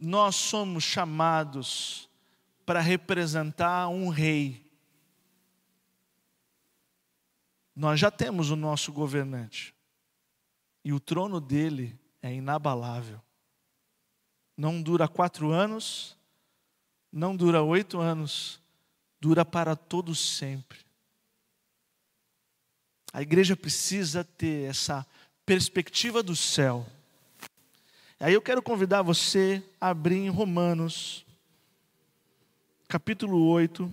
nós 0.00 0.34
somos 0.34 0.82
chamados 0.82 2.09
para 2.70 2.78
representar 2.78 3.88
um 3.88 4.10
rei. 4.10 4.64
Nós 7.74 7.98
já 7.98 8.12
temos 8.12 8.52
o 8.52 8.54
nosso 8.54 8.92
governante, 8.92 9.74
e 10.84 10.92
o 10.92 11.00
trono 11.00 11.40
dele 11.40 11.98
é 12.22 12.32
inabalável. 12.32 13.20
Não 14.56 14.80
dura 14.80 15.08
quatro 15.08 15.50
anos, 15.50 16.16
não 17.10 17.34
dura 17.34 17.60
oito 17.60 17.98
anos, 17.98 18.60
dura 19.20 19.44
para 19.44 19.74
todos 19.74 20.20
sempre. 20.20 20.78
A 23.12 23.20
igreja 23.20 23.56
precisa 23.56 24.22
ter 24.22 24.70
essa 24.70 25.04
perspectiva 25.44 26.22
do 26.22 26.36
céu 26.36 26.86
Aí 28.22 28.34
eu 28.34 28.42
quero 28.42 28.60
convidar 28.60 29.00
você 29.00 29.62
a 29.80 29.88
abrir 29.88 30.16
em 30.16 30.28
Romanos, 30.28 31.24
capítulo 32.90 33.46
8. 33.46 33.88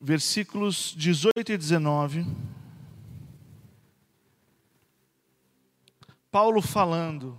Versículos 0.00 0.92
18 0.96 1.52
e 1.52 1.56
19. 1.56 2.26
Paulo 6.32 6.60
falando 6.60 7.38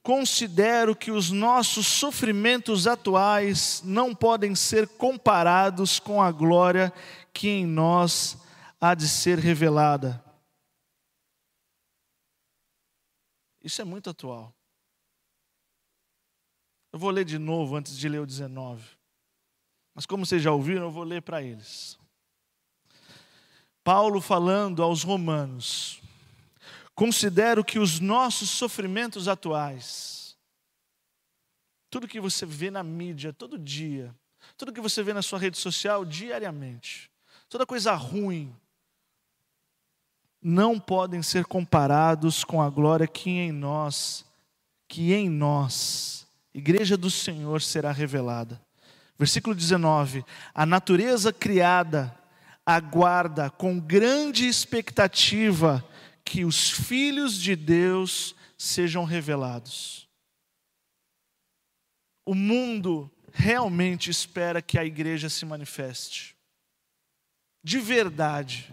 considero 0.00 0.94
que 0.94 1.10
os 1.10 1.32
nossos 1.32 1.88
sofrimentos 1.88 2.86
atuais 2.86 3.82
não 3.84 4.14
podem 4.14 4.54
ser 4.54 4.86
comparados 4.86 5.98
com 5.98 6.22
a 6.22 6.30
glória 6.30 6.92
que 7.32 7.48
em 7.48 7.66
nós 7.66 8.38
há 8.80 8.94
de 8.94 9.08
ser 9.08 9.40
revelada. 9.40 10.31
Isso 13.62 13.80
é 13.80 13.84
muito 13.84 14.10
atual. 14.10 14.54
Eu 16.92 16.98
vou 16.98 17.10
ler 17.10 17.24
de 17.24 17.38
novo 17.38 17.76
antes 17.76 17.96
de 17.96 18.08
ler 18.08 18.20
o 18.20 18.26
19. 18.26 18.84
Mas 19.94 20.06
como 20.06 20.26
vocês 20.26 20.42
já 20.42 20.52
ouviram, 20.52 20.84
eu 20.84 20.90
vou 20.90 21.04
ler 21.04 21.22
para 21.22 21.42
eles. 21.42 21.98
Paulo 23.84 24.20
falando 24.20 24.82
aos 24.82 25.02
romanos, 25.02 26.02
Considero 26.94 27.64
que 27.64 27.78
os 27.78 28.00
nossos 28.00 28.50
sofrimentos 28.50 29.26
atuais, 29.26 30.36
tudo 31.90 32.08
que 32.08 32.20
você 32.20 32.44
vê 32.44 32.70
na 32.70 32.82
mídia 32.82 33.32
todo 33.32 33.58
dia, 33.58 34.14
tudo 34.56 34.72
que 34.72 34.80
você 34.80 35.02
vê 35.02 35.12
na 35.14 35.22
sua 35.22 35.38
rede 35.38 35.56
social 35.58 36.04
diariamente, 36.04 37.10
toda 37.48 37.66
coisa 37.66 37.94
ruim, 37.94 38.54
não 40.42 40.78
podem 40.78 41.22
ser 41.22 41.44
comparados 41.44 42.42
com 42.42 42.60
a 42.60 42.68
glória 42.68 43.06
que 43.06 43.30
em 43.30 43.52
nós, 43.52 44.24
que 44.88 45.12
em 45.12 45.28
nós, 45.28 46.26
igreja 46.52 46.96
do 46.96 47.10
Senhor, 47.10 47.62
será 47.62 47.92
revelada. 47.92 48.60
Versículo 49.18 49.54
19: 49.54 50.24
A 50.52 50.66
natureza 50.66 51.32
criada 51.32 52.18
aguarda 52.66 53.50
com 53.50 53.78
grande 53.78 54.46
expectativa 54.46 55.84
que 56.24 56.44
os 56.44 56.70
filhos 56.70 57.38
de 57.38 57.54
Deus 57.54 58.34
sejam 58.58 59.04
revelados. 59.04 60.08
O 62.24 62.34
mundo 62.34 63.10
realmente 63.32 64.10
espera 64.10 64.62
que 64.62 64.78
a 64.78 64.84
igreja 64.84 65.28
se 65.28 65.44
manifeste. 65.44 66.36
De 67.64 67.78
verdade. 67.78 68.72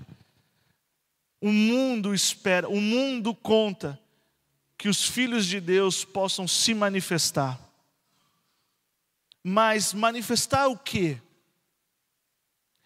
O 1.42 1.52
mundo 1.52 2.14
espera, 2.14 2.68
o 2.68 2.82
mundo 2.82 3.34
conta 3.34 4.00
que 4.78 4.90
os 4.90 5.06
filhos 5.06 5.46
de 5.46 5.60
Deus 5.60 6.04
possam 6.04 6.48
se 6.48 6.74
manifestar. 6.74 7.60
Mas 9.44 9.94
manifestar 9.94 10.68
o 10.68 10.78
quê? 10.78 11.18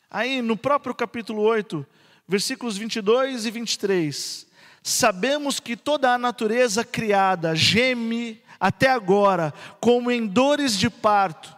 Aí 0.10 0.42
no 0.42 0.56
próprio 0.56 0.94
capítulo 0.94 1.42
8, 1.42 1.86
versículos 2.28 2.78
22 2.78 3.46
e 3.46 3.52
23, 3.52 4.48
Sabemos 4.84 5.62
que 5.62 5.78
toda 5.78 6.14
a 6.14 6.18
natureza 6.18 6.84
criada 6.84 7.56
geme 7.56 8.44
até 8.60 8.90
agora, 8.90 9.54
como 9.80 10.12
em 10.12 10.28
dores 10.28 10.78
de 10.78 10.90
parto. 10.90 11.56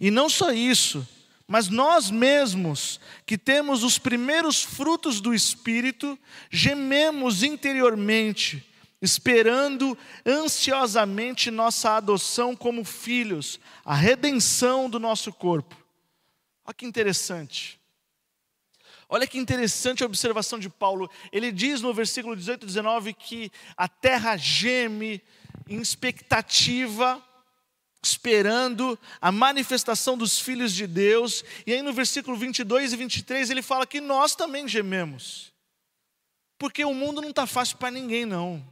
E 0.00 0.10
não 0.10 0.30
só 0.30 0.50
isso, 0.50 1.06
mas 1.52 1.68
nós 1.68 2.10
mesmos, 2.10 2.98
que 3.26 3.36
temos 3.36 3.84
os 3.84 3.98
primeiros 3.98 4.62
frutos 4.62 5.20
do 5.20 5.34
Espírito, 5.34 6.18
gememos 6.50 7.42
interiormente, 7.42 8.66
esperando 9.02 9.98
ansiosamente 10.24 11.50
nossa 11.50 11.90
adoção 11.90 12.56
como 12.56 12.82
filhos, 12.86 13.60
a 13.84 13.94
redenção 13.94 14.88
do 14.88 14.98
nosso 14.98 15.30
corpo. 15.30 15.76
Olha 16.64 16.72
que 16.72 16.86
interessante. 16.86 17.78
Olha 19.06 19.26
que 19.26 19.36
interessante 19.36 20.02
a 20.02 20.06
observação 20.06 20.58
de 20.58 20.70
Paulo. 20.70 21.10
Ele 21.30 21.52
diz 21.52 21.82
no 21.82 21.92
versículo 21.92 22.34
18 22.34 22.62
e 22.62 22.66
19 22.66 23.12
que 23.12 23.52
a 23.76 23.86
terra 23.86 24.38
geme 24.38 25.22
em 25.68 25.82
expectativa, 25.82 27.22
esperando 28.02 28.98
a 29.20 29.30
manifestação 29.30 30.18
dos 30.18 30.40
filhos 30.40 30.72
de 30.72 30.86
Deus. 30.86 31.44
E 31.66 31.72
aí 31.72 31.82
no 31.82 31.92
versículo 31.92 32.36
22 32.36 32.92
e 32.92 32.96
23 32.96 33.50
ele 33.50 33.62
fala 33.62 33.86
que 33.86 34.00
nós 34.00 34.34
também 34.34 34.66
gememos. 34.66 35.52
Porque 36.58 36.84
o 36.84 36.94
mundo 36.94 37.20
não 37.20 37.30
está 37.30 37.46
fácil 37.46 37.76
para 37.78 37.90
ninguém, 37.90 38.26
não. 38.26 38.64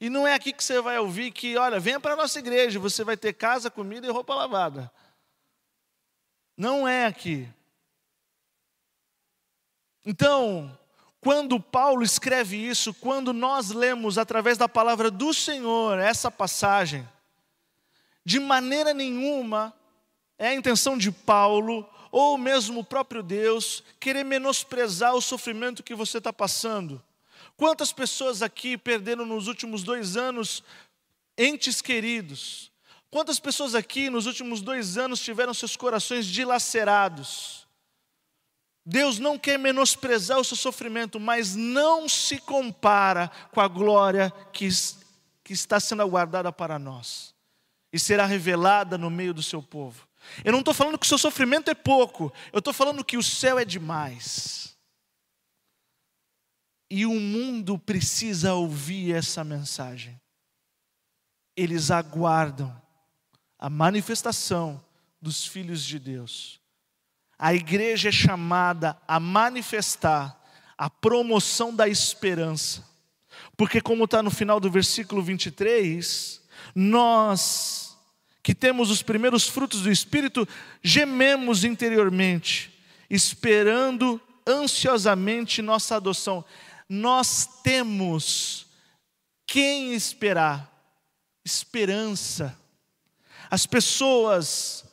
E 0.00 0.08
não 0.08 0.26
é 0.26 0.34
aqui 0.34 0.52
que 0.52 0.62
você 0.62 0.80
vai 0.80 0.98
ouvir 0.98 1.32
que, 1.32 1.56
olha, 1.56 1.80
venha 1.80 1.98
para 1.98 2.14
a 2.14 2.16
nossa 2.16 2.38
igreja, 2.38 2.78
você 2.78 3.02
vai 3.02 3.16
ter 3.16 3.32
casa, 3.32 3.70
comida 3.70 4.06
e 4.06 4.10
roupa 4.10 4.34
lavada. 4.34 4.90
Não 6.56 6.86
é 6.86 7.06
aqui. 7.06 7.48
Então, 10.04 10.76
quando 11.20 11.60
Paulo 11.60 12.02
escreve 12.02 12.56
isso, 12.56 12.94
quando 12.94 13.32
nós 13.32 13.70
lemos 13.70 14.16
através 14.16 14.56
da 14.56 14.68
palavra 14.68 15.10
do 15.10 15.34
Senhor 15.34 15.98
essa 15.98 16.30
passagem, 16.30 17.06
de 18.28 18.38
maneira 18.38 18.92
nenhuma 18.92 19.72
é 20.38 20.48
a 20.48 20.54
intenção 20.54 20.98
de 20.98 21.10
Paulo, 21.10 21.88
ou 22.12 22.36
mesmo 22.36 22.80
o 22.80 22.84
próprio 22.84 23.22
Deus, 23.22 23.82
querer 23.98 24.22
menosprezar 24.22 25.14
o 25.14 25.22
sofrimento 25.22 25.82
que 25.82 25.94
você 25.94 26.18
está 26.18 26.30
passando. 26.30 27.02
Quantas 27.56 27.90
pessoas 27.90 28.42
aqui 28.42 28.76
perderam 28.76 29.24
nos 29.24 29.46
últimos 29.46 29.82
dois 29.82 30.14
anos 30.14 30.62
entes 31.38 31.80
queridos? 31.80 32.70
Quantas 33.10 33.40
pessoas 33.40 33.74
aqui 33.74 34.10
nos 34.10 34.26
últimos 34.26 34.60
dois 34.60 34.98
anos 34.98 35.20
tiveram 35.20 35.54
seus 35.54 35.74
corações 35.74 36.26
dilacerados? 36.26 37.66
Deus 38.84 39.18
não 39.18 39.38
quer 39.38 39.58
menosprezar 39.58 40.38
o 40.38 40.44
seu 40.44 40.56
sofrimento, 40.56 41.18
mas 41.18 41.56
não 41.56 42.06
se 42.06 42.36
compara 42.40 43.30
com 43.52 43.60
a 43.62 43.68
glória 43.68 44.30
que, 44.52 44.68
que 45.42 45.54
está 45.54 45.80
sendo 45.80 46.02
aguardada 46.02 46.52
para 46.52 46.78
nós 46.78 47.37
e 47.92 47.98
será 47.98 48.26
revelada 48.26 48.98
no 48.98 49.10
meio 49.10 49.32
do 49.32 49.42
seu 49.42 49.62
povo. 49.62 50.06
Eu 50.44 50.52
não 50.52 50.60
estou 50.60 50.74
falando 50.74 50.98
que 50.98 51.06
o 51.06 51.08
seu 51.08 51.18
sofrimento 51.18 51.70
é 51.70 51.74
pouco, 51.74 52.32
eu 52.52 52.58
estou 52.58 52.72
falando 52.72 53.04
que 53.04 53.16
o 53.16 53.22
céu 53.22 53.58
é 53.58 53.64
demais. 53.64 54.76
E 56.90 57.04
o 57.04 57.14
mundo 57.14 57.78
precisa 57.78 58.54
ouvir 58.54 59.14
essa 59.14 59.44
mensagem. 59.44 60.18
Eles 61.56 61.90
aguardam 61.90 62.74
a 63.58 63.68
manifestação 63.68 64.82
dos 65.20 65.46
filhos 65.46 65.84
de 65.84 65.98
Deus. 65.98 66.60
A 67.38 67.54
igreja 67.54 68.08
é 68.08 68.12
chamada 68.12 68.98
a 69.06 69.20
manifestar 69.20 70.38
a 70.76 70.88
promoção 70.88 71.74
da 71.74 71.88
esperança. 71.88 72.86
Porque, 73.56 73.80
como 73.80 74.04
está 74.04 74.22
no 74.22 74.30
final 74.30 74.58
do 74.60 74.70
versículo 74.70 75.22
23, 75.22 76.40
nós 76.74 77.88
que 78.42 78.54
temos 78.54 78.90
os 78.90 79.02
primeiros 79.02 79.46
frutos 79.46 79.82
do 79.82 79.90
Espírito, 79.90 80.48
gememos 80.82 81.64
interiormente, 81.64 82.72
esperando 83.10 84.18
ansiosamente 84.46 85.60
nossa 85.60 85.96
adoção. 85.96 86.42
Nós 86.88 87.46
temos 87.62 88.66
quem 89.46 89.92
esperar? 89.92 90.70
Esperança. 91.44 92.58
As 93.50 93.66
pessoas 93.66 94.84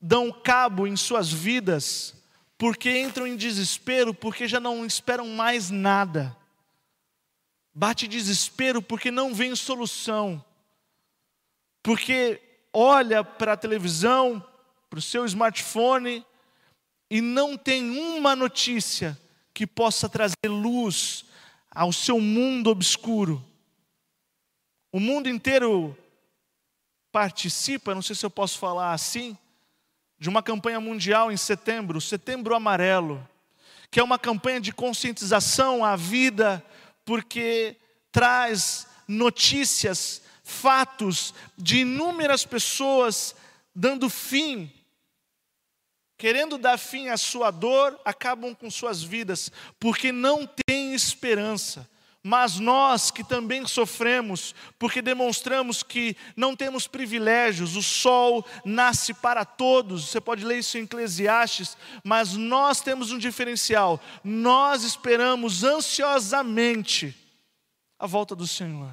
dão 0.00 0.32
cabo 0.32 0.86
em 0.86 0.96
suas 0.96 1.32
vidas 1.32 2.14
porque 2.58 2.98
entram 2.98 3.26
em 3.26 3.36
desespero, 3.36 4.12
porque 4.12 4.48
já 4.48 4.58
não 4.58 4.84
esperam 4.84 5.28
mais 5.28 5.70
nada. 5.70 6.36
Bate 7.72 8.08
desespero 8.08 8.80
porque 8.80 9.10
não 9.10 9.34
vem 9.34 9.54
solução. 9.54 10.44
Porque 11.84 12.40
olha 12.72 13.22
para 13.22 13.52
a 13.52 13.56
televisão, 13.58 14.44
para 14.88 14.98
o 14.98 15.02
seu 15.02 15.26
smartphone 15.26 16.24
e 17.10 17.20
não 17.20 17.58
tem 17.58 17.90
uma 17.90 18.34
notícia 18.34 19.20
que 19.52 19.66
possa 19.66 20.08
trazer 20.08 20.48
luz 20.48 21.26
ao 21.70 21.92
seu 21.92 22.18
mundo 22.18 22.70
obscuro. 22.70 23.44
O 24.90 24.98
mundo 24.98 25.28
inteiro 25.28 25.94
participa, 27.12 27.94
não 27.94 28.00
sei 28.00 28.16
se 28.16 28.24
eu 28.24 28.30
posso 28.30 28.58
falar 28.58 28.94
assim, 28.94 29.36
de 30.18 30.30
uma 30.30 30.42
campanha 30.42 30.80
mundial 30.80 31.30
em 31.30 31.36
setembro, 31.36 32.00
Setembro 32.00 32.54
Amarelo, 32.54 33.28
que 33.90 34.00
é 34.00 34.02
uma 34.02 34.18
campanha 34.18 34.58
de 34.58 34.72
conscientização 34.72 35.84
à 35.84 35.96
vida, 35.96 36.64
porque 37.04 37.76
traz 38.10 38.86
notícias, 39.06 40.22
fatos 40.44 41.32
de 41.56 41.78
inúmeras 41.78 42.44
pessoas 42.44 43.34
dando 43.74 44.10
fim, 44.10 44.70
querendo 46.18 46.58
dar 46.58 46.78
fim 46.78 47.08
à 47.08 47.16
sua 47.16 47.50
dor, 47.50 47.98
acabam 48.04 48.54
com 48.54 48.70
suas 48.70 49.02
vidas, 49.02 49.50
porque 49.80 50.12
não 50.12 50.46
têm 50.46 50.94
esperança. 50.94 51.88
Mas 52.26 52.58
nós 52.58 53.10
que 53.10 53.22
também 53.22 53.66
sofremos, 53.66 54.54
porque 54.78 55.02
demonstramos 55.02 55.82
que 55.82 56.16
não 56.34 56.56
temos 56.56 56.86
privilégios, 56.86 57.76
o 57.76 57.82
sol 57.82 58.46
nasce 58.64 59.12
para 59.12 59.44
todos, 59.44 60.08
você 60.08 60.20
pode 60.22 60.42
ler 60.42 60.60
isso 60.60 60.78
em 60.78 60.84
Eclesiastes, 60.84 61.76
mas 62.02 62.32
nós 62.34 62.80
temos 62.80 63.12
um 63.12 63.18
diferencial, 63.18 64.00
nós 64.22 64.84
esperamos 64.84 65.64
ansiosamente 65.64 67.14
a 67.98 68.06
volta 68.06 68.34
do 68.34 68.46
Senhor. 68.46 68.90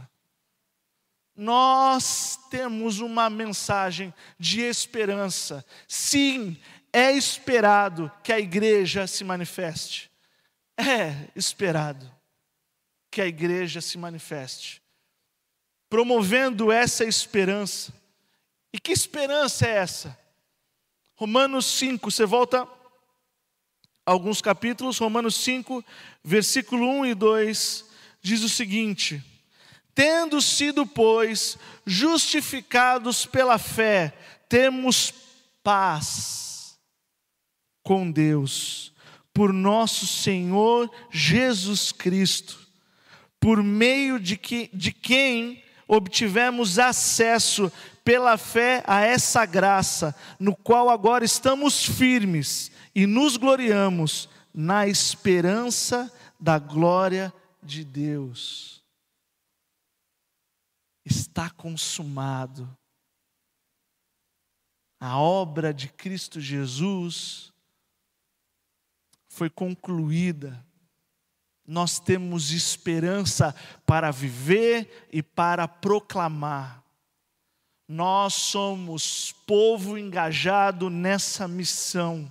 Nós 1.35 2.37
temos 2.49 2.99
uma 2.99 3.29
mensagem 3.29 4.13
de 4.37 4.61
esperança, 4.61 5.65
sim, 5.87 6.57
é 6.91 7.11
esperado 7.11 8.11
que 8.23 8.33
a 8.33 8.39
igreja 8.39 9.07
se 9.07 9.23
manifeste, 9.23 10.11
é 10.77 11.29
esperado 11.35 12.11
que 13.09 13.21
a 13.21 13.27
igreja 13.27 13.81
se 13.81 13.97
manifeste, 13.97 14.81
promovendo 15.89 16.71
essa 16.71 17.05
esperança. 17.05 17.93
E 18.73 18.79
que 18.79 18.91
esperança 18.91 19.67
é 19.67 19.77
essa? 19.77 20.17
Romanos 21.15 21.65
5, 21.65 22.09
você 22.09 22.25
volta 22.25 22.67
alguns 24.05 24.41
capítulos, 24.41 24.97
Romanos 24.97 25.35
5, 25.35 25.83
versículo 26.23 26.87
1 27.01 27.05
e 27.07 27.13
2, 27.13 27.85
diz 28.21 28.43
o 28.43 28.49
seguinte: 28.49 29.23
Tendo 29.93 30.41
sido, 30.41 30.85
pois, 30.85 31.57
justificados 31.85 33.25
pela 33.25 33.57
fé, 33.57 34.13
temos 34.47 35.13
paz 35.63 36.79
com 37.83 38.09
Deus, 38.11 38.93
por 39.33 39.51
nosso 39.51 40.05
Senhor 40.07 40.89
Jesus 41.11 41.91
Cristo 41.91 42.61
por 43.41 43.63
meio 43.63 44.19
de, 44.19 44.37
que, 44.37 44.69
de 44.71 44.93
quem 44.93 45.63
obtivemos 45.87 46.77
acesso 46.77 47.71
pela 48.05 48.37
fé 48.37 48.83
a 48.85 49.01
essa 49.01 49.45
graça, 49.47 50.15
no 50.39 50.55
qual 50.55 50.91
agora 50.91 51.25
estamos 51.25 51.83
firmes 51.83 52.71
e 52.93 53.07
nos 53.07 53.37
gloriamos 53.37 54.29
na 54.53 54.87
esperança 54.87 56.11
da 56.39 56.59
glória 56.59 57.33
de 57.63 57.83
Deus. 57.83 58.80
Está 61.03 61.49
consumado. 61.49 62.77
A 64.99 65.17
obra 65.17 65.73
de 65.73 65.89
Cristo 65.89 66.39
Jesus 66.39 67.51
foi 69.29 69.49
concluída 69.49 70.63
nós 71.71 71.99
temos 71.99 72.51
esperança 72.51 73.55
para 73.85 74.11
viver 74.11 75.07
e 75.09 75.23
para 75.23 75.69
proclamar. 75.69 76.83
Nós 77.87 78.33
somos 78.33 79.31
povo 79.45 79.97
engajado 79.97 80.89
nessa 80.89 81.47
missão. 81.47 82.29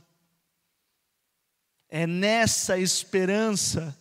É 1.88 2.06
nessa 2.06 2.78
esperança 2.78 3.98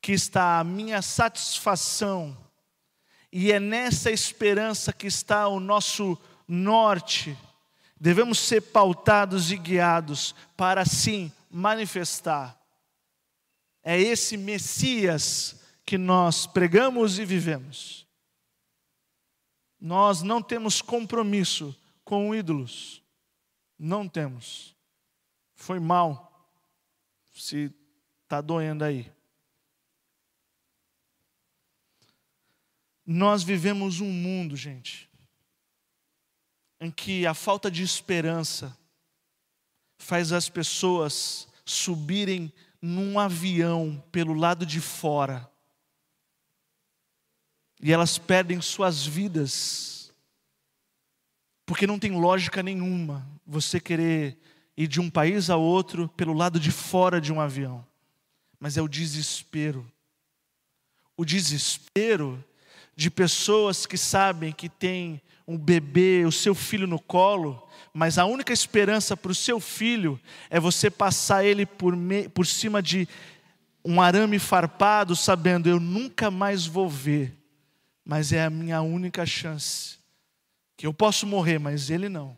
que 0.00 0.12
está 0.12 0.60
a 0.60 0.64
minha 0.64 1.02
satisfação, 1.02 2.36
e 3.36 3.52
é 3.52 3.60
nessa 3.60 4.10
esperança 4.10 4.92
que 4.92 5.06
está 5.06 5.48
o 5.48 5.60
nosso 5.60 6.18
norte. 6.48 7.36
Devemos 7.98 8.38
ser 8.38 8.60
pautados 8.60 9.50
e 9.50 9.56
guiados 9.56 10.34
para 10.56 10.82
assim 10.82 11.32
manifestar 11.50 12.56
é 13.88 14.00
esse 14.00 14.36
Messias 14.36 15.62
que 15.84 15.96
nós 15.96 16.44
pregamos 16.44 17.20
e 17.20 17.24
vivemos. 17.24 18.04
Nós 19.80 20.22
não 20.22 20.42
temos 20.42 20.82
compromisso 20.82 21.72
com 22.04 22.34
ídolos. 22.34 23.00
Não 23.78 24.08
temos. 24.08 24.74
Foi 25.54 25.78
mal. 25.78 26.50
Se 27.32 27.72
está 28.24 28.40
doendo 28.40 28.82
aí. 28.82 29.08
Nós 33.06 33.42
vivemos 33.42 34.00
um 34.00 34.10
mundo, 34.10 34.56
gente, 34.56 35.08
em 36.80 36.90
que 36.90 37.24
a 37.24 37.34
falta 37.34 37.70
de 37.70 37.82
esperança 37.82 38.76
faz 39.96 40.32
as 40.32 40.48
pessoas 40.48 41.48
subirem 41.64 42.52
num 42.82 43.18
avião 43.18 44.02
pelo 44.10 44.34
lado 44.34 44.66
de 44.66 44.80
fora 44.80 45.48
e 47.80 47.92
elas 47.92 48.18
perdem 48.18 48.60
suas 48.60 49.04
vidas, 49.04 50.12
porque 51.64 51.86
não 51.86 51.98
tem 51.98 52.12
lógica 52.12 52.62
nenhuma 52.62 53.26
você 53.46 53.78
querer 53.78 54.38
ir 54.76 54.86
de 54.86 55.00
um 55.00 55.10
país 55.10 55.50
a 55.50 55.56
outro 55.56 56.08
pelo 56.08 56.32
lado 56.32 56.58
de 56.58 56.70
fora 56.70 57.20
de 57.20 57.32
um 57.32 57.40
avião, 57.40 57.86
mas 58.58 58.76
é 58.76 58.82
o 58.82 58.88
desespero. 58.88 59.90
O 61.16 61.24
desespero 61.24 62.42
de 62.96 63.10
pessoas 63.10 63.84
que 63.84 63.98
sabem 63.98 64.52
que 64.52 64.68
tem 64.70 65.20
um 65.46 65.56
bebê, 65.56 66.24
o 66.26 66.32
seu 66.32 66.54
filho 66.54 66.86
no 66.86 66.98
colo, 66.98 67.68
mas 67.92 68.18
a 68.18 68.24
única 68.24 68.52
esperança 68.52 69.16
para 69.16 69.30
o 69.30 69.34
seu 69.34 69.60
filho 69.60 70.20
é 70.50 70.58
você 70.58 70.90
passar 70.90 71.44
ele 71.44 71.66
por, 71.66 71.94
me, 71.94 72.28
por 72.28 72.46
cima 72.46 72.82
de 72.82 73.06
um 73.84 74.00
arame 74.00 74.38
farpado, 74.38 75.14
sabendo 75.14 75.68
eu 75.68 75.78
nunca 75.78 76.30
mais 76.30 76.66
vou 76.66 76.88
ver, 76.88 77.36
mas 78.04 78.32
é 78.32 78.42
a 78.44 78.50
minha 78.50 78.80
única 78.80 79.24
chance. 79.24 79.98
Que 80.76 80.86
eu 80.86 80.92
posso 80.92 81.26
morrer, 81.26 81.58
mas 81.58 81.88
ele 81.88 82.08
não. 82.08 82.36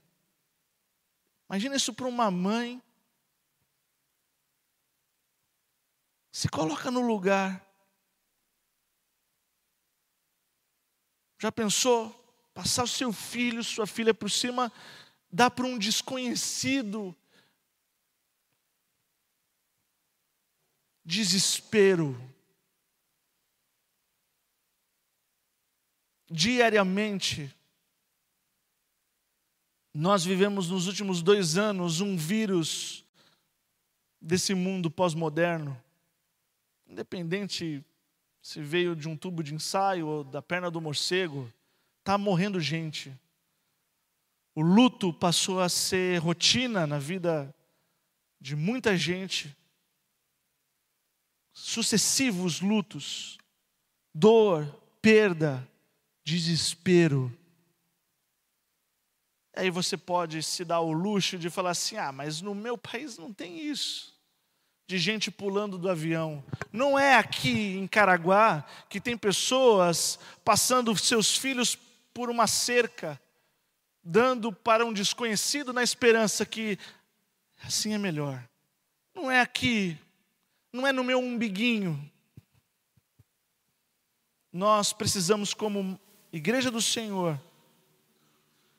Imagina 1.49 1.77
isso 1.77 1.95
para 1.95 2.07
uma 2.07 2.31
mãe. 2.31 2.83
Se 6.31 6.49
coloca 6.49 6.91
no 6.91 7.01
lugar. 7.01 7.68
Já 11.39 11.53
pensou? 11.53 12.15
Passar 12.53 12.83
o 12.85 12.89
seu 12.89 13.13
filho, 13.13 13.63
sua 13.63 13.87
filha 13.87 14.13
por 14.13 14.31
cima, 14.31 14.73
dá 15.31 15.49
para 15.49 15.65
um 15.65 15.79
desconhecido. 15.79 17.15
Desespero. 21.05 22.21
Diariamente, 26.31 27.55
nós 29.95 30.25
vivemos 30.25 30.69
nos 30.69 30.87
últimos 30.87 31.23
dois 31.23 31.57
anos 31.57 32.01
um 32.01 32.17
vírus 32.17 33.05
desse 34.21 34.53
mundo 34.53 34.91
pós-moderno, 34.91 35.81
independente 36.87 37.85
se 38.41 38.63
veio 38.63 38.95
de 38.97 39.09
um 39.09 39.17
tubo 39.17 39.43
de 39.43 39.55
ensaio 39.55 40.07
ou 40.07 40.25
da 40.25 40.41
perna 40.41 40.71
do 40.71 40.81
morcego, 40.81 41.53
está 42.01 42.17
morrendo 42.17 42.61
gente. 42.61 43.13
O 44.55 44.63
luto 44.63 45.13
passou 45.13 45.61
a 45.61 45.69
ser 45.69 46.19
rotina 46.19 46.87
na 46.87 46.99
vida 46.99 47.55
de 48.41 48.57
muita 48.57 48.97
gente. 48.97 49.57
Sucessivos 51.53 52.61
lutos, 52.61 53.39
dor, 54.15 54.67
perda, 55.03 55.69
desespero. 56.25 57.37
Aí 59.55 59.71
você 59.71 59.97
pode 59.97 60.43
se 60.43 60.65
dar 60.65 60.81
o 60.81 60.93
luxo 60.93 61.37
de 61.37 61.51
falar 61.51 61.71
assim: 61.71 61.97
ah, 61.97 62.13
mas 62.13 62.41
no 62.41 62.55
meu 62.55 62.79
país 62.79 63.19
não 63.19 63.33
tem 63.33 63.61
isso. 63.61 64.18
De 64.89 64.99
gente 64.99 65.31
pulando 65.31 65.77
do 65.77 65.89
avião. 65.89 66.43
Não 66.73 66.99
é 66.99 67.15
aqui 67.15 67.77
em 67.77 67.87
Caraguá 67.87 68.65
que 68.89 69.01
tem 69.01 69.19
pessoas 69.19 70.19
passando 70.43 70.97
seus 70.97 71.37
filhos 71.37 71.79
por 72.15 72.31
uma 72.31 72.47
cerca, 72.47 73.21
dando 74.03 74.51
para 74.51 74.87
um 74.87 74.93
desconhecido 74.93 75.75
na 75.75 75.83
esperança 75.83 76.47
que 76.47 76.79
assim 77.63 77.93
é 77.93 77.99
melhor. 77.99 78.43
Não 79.15 79.31
é 79.31 79.41
aqui, 79.41 79.99
não 80.73 80.87
é 80.87 80.93
no 80.93 81.05
meu 81.05 81.19
umbiguinho. 81.19 82.11
Nós 84.51 84.95
precisamos, 84.95 85.53
como 85.53 86.01
igreja 86.33 86.71
do 86.71 86.81
Senhor, 86.81 87.39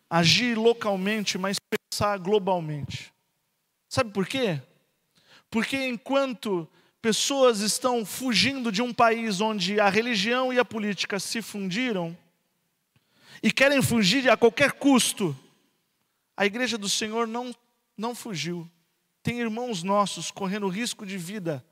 agir 0.10 0.58
localmente, 0.58 1.38
mas 1.38 1.58
pensar 1.60 2.18
globalmente. 2.18 3.14
Sabe 3.88 4.12
por 4.12 4.28
quê? 4.28 4.60
Porque 5.50 5.78
enquanto 5.88 6.70
pessoas 7.02 7.60
estão 7.60 8.06
fugindo 8.06 8.72
de 8.72 8.82
um 8.82 8.94
país 8.94 9.42
onde 9.42 9.80
a 9.80 9.90
religião 9.90 10.54
e 10.54 10.60
a 10.60 10.66
política 10.66 11.20
se 11.20 11.42
fundiram 11.42 12.18
e 13.42 13.52
querem 13.52 13.82
fugir 13.82 14.30
a 14.30 14.38
qualquer 14.38 14.74
custo, 14.74 15.36
a 16.36 16.46
igreja 16.46 16.78
do 16.78 16.90
Senhor 16.90 17.28
não 17.28 17.56
não 17.98 18.16
fugiu. 18.16 18.70
Tem 19.22 19.42
irmãos 19.42 19.84
nossos 19.84 20.32
correndo 20.32 20.70
risco 20.70 21.06
de 21.06 21.18
vida, 21.18 21.66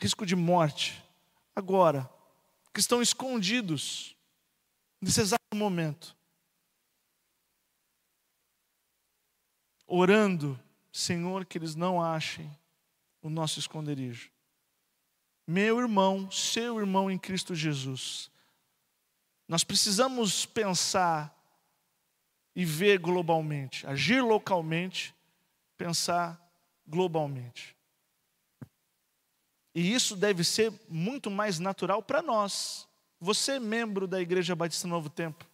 risco 0.00 0.24
de 0.24 0.34
morte, 0.34 1.04
agora, 1.54 2.08
que 2.72 2.80
estão 2.80 3.02
escondidos 3.02 4.16
nesse 5.02 5.20
exato 5.20 5.54
momento. 5.54 6.16
orando, 9.88 10.60
Senhor, 10.92 11.46
que 11.46 11.56
eles 11.56 11.74
não 11.74 12.02
achem 12.02 12.54
o 13.22 13.28
nosso 13.28 13.58
esconderijo. 13.58 14.30
Meu 15.46 15.78
irmão, 15.80 16.30
seu 16.30 16.78
irmão 16.78 17.10
em 17.10 17.18
Cristo 17.18 17.54
Jesus, 17.54 18.30
nós 19.48 19.64
precisamos 19.64 20.44
pensar 20.44 21.34
e 22.54 22.64
ver 22.64 22.98
globalmente, 22.98 23.86
agir 23.86 24.20
localmente, 24.20 25.14
pensar 25.76 26.38
globalmente. 26.86 27.74
E 29.74 29.92
isso 29.94 30.16
deve 30.16 30.42
ser 30.42 30.72
muito 30.88 31.30
mais 31.30 31.58
natural 31.58 32.02
para 32.02 32.20
nós. 32.20 32.88
Você, 33.20 33.58
membro 33.58 34.06
da 34.06 34.20
Igreja 34.20 34.56
Batista 34.56 34.88
Novo 34.88 35.08
Tempo, 35.08 35.46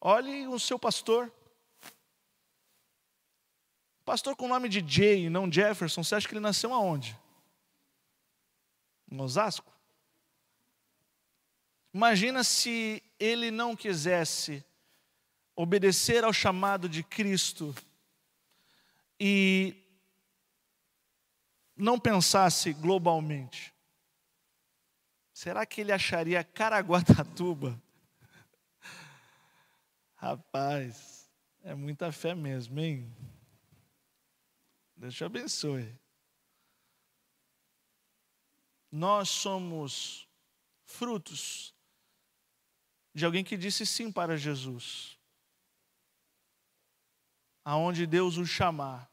olhe 0.00 0.46
o 0.46 0.58
seu 0.58 0.78
pastor, 0.78 1.32
Pastor 4.08 4.34
com 4.34 4.46
o 4.46 4.48
nome 4.48 4.70
de 4.70 4.82
Jay, 4.88 5.28
não 5.28 5.52
Jefferson, 5.52 6.02
você 6.02 6.14
acha 6.14 6.26
que 6.26 6.32
ele 6.32 6.40
nasceu 6.40 6.72
aonde? 6.72 7.14
Em 9.12 9.20
Osasco? 9.20 9.70
Imagina 11.92 12.42
se 12.42 13.02
ele 13.20 13.50
não 13.50 13.76
quisesse 13.76 14.64
obedecer 15.54 16.24
ao 16.24 16.32
chamado 16.32 16.88
de 16.88 17.02
Cristo 17.02 17.74
e 19.20 19.76
não 21.76 22.00
pensasse 22.00 22.72
globalmente. 22.72 23.74
Será 25.34 25.66
que 25.66 25.82
ele 25.82 25.92
acharia 25.92 26.42
Caraguatatuba? 26.42 27.78
Rapaz, 30.16 31.30
é 31.62 31.74
muita 31.74 32.10
fé 32.10 32.34
mesmo, 32.34 32.80
hein? 32.80 33.17
Deus 34.98 35.14
te 35.14 35.22
abençoe. 35.22 35.96
Nós 38.90 39.28
somos 39.28 40.26
frutos 40.84 41.72
de 43.14 43.24
alguém 43.24 43.44
que 43.44 43.56
disse 43.56 43.86
sim 43.86 44.10
para 44.10 44.36
Jesus. 44.36 45.16
Aonde 47.64 48.06
Deus 48.06 48.38
o 48.38 48.46
chamar. 48.46 49.08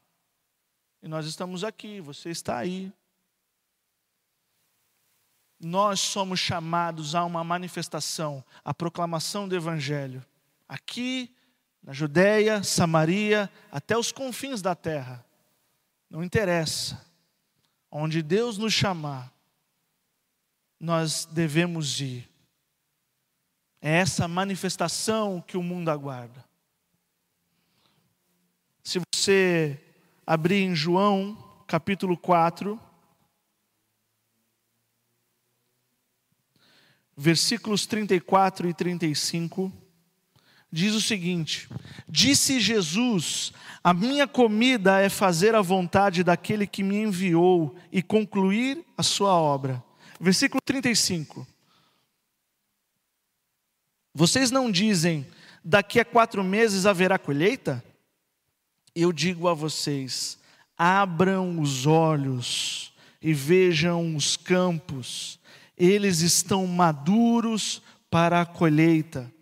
E 1.00 1.06
nós 1.06 1.24
estamos 1.24 1.62
aqui, 1.62 2.00
você 2.00 2.30
está 2.30 2.58
aí. 2.58 2.92
Nós 5.60 6.00
somos 6.00 6.40
chamados 6.40 7.14
a 7.14 7.24
uma 7.24 7.44
manifestação, 7.44 8.44
a 8.64 8.74
proclamação 8.74 9.48
do 9.48 9.54
Evangelho. 9.54 10.24
Aqui, 10.68 11.32
na 11.80 11.92
Judéia, 11.92 12.64
Samaria, 12.64 13.48
até 13.70 13.96
os 13.96 14.10
confins 14.10 14.60
da 14.60 14.74
terra. 14.74 15.25
Não 16.16 16.24
interessa. 16.24 17.06
Onde 17.90 18.22
Deus 18.22 18.56
nos 18.56 18.72
chamar, 18.72 19.30
nós 20.80 21.26
devemos 21.26 22.00
ir. 22.00 22.26
É 23.82 23.98
essa 23.98 24.26
manifestação 24.26 25.42
que 25.42 25.58
o 25.58 25.62
mundo 25.62 25.90
aguarda. 25.90 26.42
Se 28.82 28.98
você 28.98 29.78
abrir 30.26 30.62
em 30.62 30.74
João, 30.74 31.36
capítulo 31.66 32.16
4, 32.16 32.80
versículos 37.14 37.84
34 37.84 38.70
e 38.70 38.72
35 38.72 39.70
diz 40.76 40.94
o 40.94 41.00
seguinte: 41.00 41.68
Disse 42.06 42.60
Jesus: 42.60 43.52
A 43.82 43.94
minha 43.94 44.26
comida 44.26 45.00
é 45.00 45.08
fazer 45.08 45.54
a 45.54 45.62
vontade 45.62 46.22
daquele 46.22 46.66
que 46.66 46.82
me 46.82 46.96
enviou 46.96 47.74
e 47.90 48.02
concluir 48.02 48.84
a 48.96 49.02
sua 49.02 49.32
obra. 49.34 49.82
Versículo 50.20 50.60
35. 50.64 51.46
Vocês 54.14 54.50
não 54.50 54.70
dizem, 54.70 55.26
daqui 55.64 55.98
a 55.98 56.04
quatro 56.04 56.44
meses 56.44 56.84
haverá 56.84 57.18
colheita? 57.18 57.82
Eu 58.94 59.12
digo 59.12 59.48
a 59.48 59.54
vocês: 59.54 60.38
abram 60.76 61.58
os 61.58 61.86
olhos 61.86 62.92
e 63.22 63.32
vejam 63.32 64.14
os 64.14 64.36
campos, 64.36 65.40
eles 65.76 66.20
estão 66.20 66.66
maduros 66.66 67.80
para 68.10 68.42
a 68.42 68.46
colheita. 68.46 69.34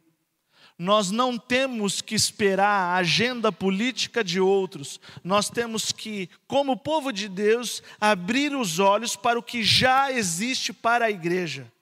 Nós 0.76 1.10
não 1.10 1.38
temos 1.38 2.00
que 2.00 2.14
esperar 2.14 2.66
a 2.66 2.96
agenda 2.96 3.52
política 3.52 4.24
de 4.24 4.40
outros, 4.40 5.00
nós 5.22 5.48
temos 5.48 5.92
que, 5.92 6.28
como 6.48 6.76
povo 6.76 7.12
de 7.12 7.28
Deus, 7.28 7.82
abrir 8.00 8.54
os 8.56 8.80
olhos 8.80 9.14
para 9.14 9.38
o 9.38 9.42
que 9.42 9.62
já 9.62 10.10
existe 10.10 10.72
para 10.72 11.04
a 11.06 11.10
igreja. 11.10 11.72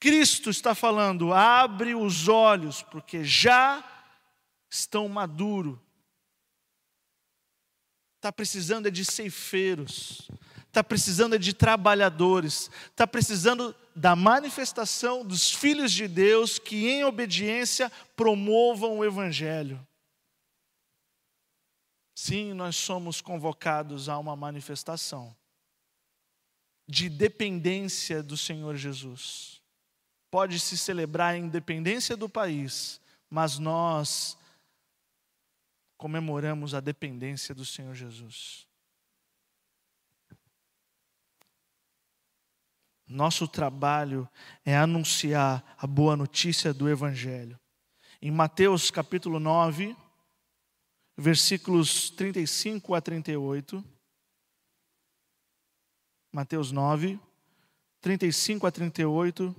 Cristo 0.00 0.50
está 0.50 0.74
falando, 0.74 1.32
abre 1.32 1.94
os 1.94 2.28
olhos, 2.28 2.82
porque 2.82 3.22
já 3.22 3.84
estão 4.70 5.08
maduros. 5.08 5.78
Está 8.16 8.32
precisando 8.32 8.88
é 8.88 8.90
de 8.90 9.04
ceifeiros, 9.04 10.28
está 10.68 10.82
precisando 10.82 11.34
é 11.34 11.38
de 11.38 11.52
trabalhadores, 11.52 12.70
está 12.90 13.06
precisando 13.06 13.74
da 13.96 14.14
manifestação 14.14 15.24
dos 15.24 15.50
filhos 15.50 15.90
de 15.90 16.06
Deus 16.06 16.58
que, 16.58 16.86
em 16.86 17.02
obediência, 17.02 17.90
promovam 18.14 18.98
o 18.98 19.04
Evangelho. 19.04 19.84
Sim, 22.14 22.52
nós 22.52 22.76
somos 22.76 23.22
convocados 23.22 24.08
a 24.08 24.18
uma 24.18 24.36
manifestação. 24.36 25.34
de 26.88 27.08
dependência 27.08 28.22
do 28.22 28.36
Senhor 28.36 28.76
Jesus. 28.76 29.60
Pode 30.30 30.60
se 30.60 30.78
celebrar 30.78 31.34
a 31.34 31.38
independência 31.38 32.16
do 32.16 32.28
país, 32.28 33.00
mas 33.28 33.58
nós 33.58 34.38
comemoramos 35.96 36.74
a 36.74 36.80
dependência 36.80 37.54
do 37.54 37.64
Senhor 37.64 37.94
Jesus. 37.94 38.68
Nosso 43.06 43.46
trabalho 43.46 44.28
é 44.64 44.76
anunciar 44.76 45.76
a 45.78 45.86
boa 45.86 46.16
notícia 46.16 46.74
do 46.74 46.88
Evangelho. 46.88 47.58
Em 48.20 48.32
Mateus 48.32 48.90
capítulo 48.90 49.38
9, 49.38 49.96
versículos 51.16 52.10
35 52.10 52.94
a 52.94 53.00
38. 53.00 53.84
Mateus 56.32 56.72
9, 56.72 57.20
35 58.00 58.66
a 58.66 58.72
38, 58.72 59.54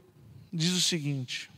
diz 0.52 0.74
o 0.74 0.82
seguinte: 0.82 1.50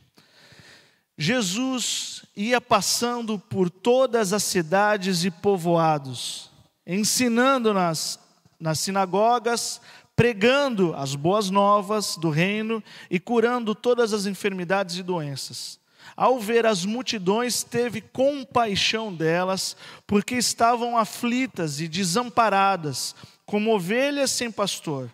Jesus 1.17 2.23
ia 2.35 2.61
passando 2.61 3.37
por 3.37 3.69
todas 3.69 4.31
as 4.31 4.43
cidades 4.43 5.25
e 5.25 5.31
povoados, 5.31 6.49
ensinando 6.85 7.73
nas, 7.73 8.19
nas 8.59 8.79
sinagogas, 8.79 9.81
pregando 10.19 10.93
as 10.97 11.15
boas 11.15 11.49
novas 11.49 12.17
do 12.17 12.29
reino 12.29 12.83
e 13.09 13.21
curando 13.21 13.73
todas 13.73 14.11
as 14.11 14.25
enfermidades 14.25 14.97
e 14.97 15.01
doenças. 15.01 15.79
Ao 16.13 16.37
ver 16.37 16.65
as 16.65 16.83
multidões, 16.83 17.63
teve 17.63 18.01
compaixão 18.01 19.15
delas, 19.15 19.77
porque 20.05 20.35
estavam 20.35 20.97
aflitas 20.97 21.79
e 21.79 21.87
desamparadas, 21.87 23.15
como 23.45 23.73
ovelhas 23.73 24.29
sem 24.31 24.51
pastor. 24.51 25.09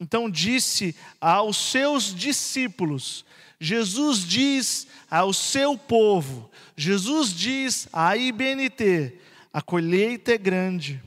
Então 0.00 0.30
disse 0.30 0.96
aos 1.20 1.58
seus 1.58 2.14
discípulos: 2.14 3.26
Jesus 3.60 4.20
diz 4.26 4.86
ao 5.10 5.34
seu 5.34 5.76
povo, 5.76 6.50
Jesus 6.74 7.30
diz 7.34 7.88
à 7.92 8.16
IBNT: 8.16 9.18
a 9.52 9.60
colheita 9.60 10.32
é 10.32 10.38
grande, 10.38 10.98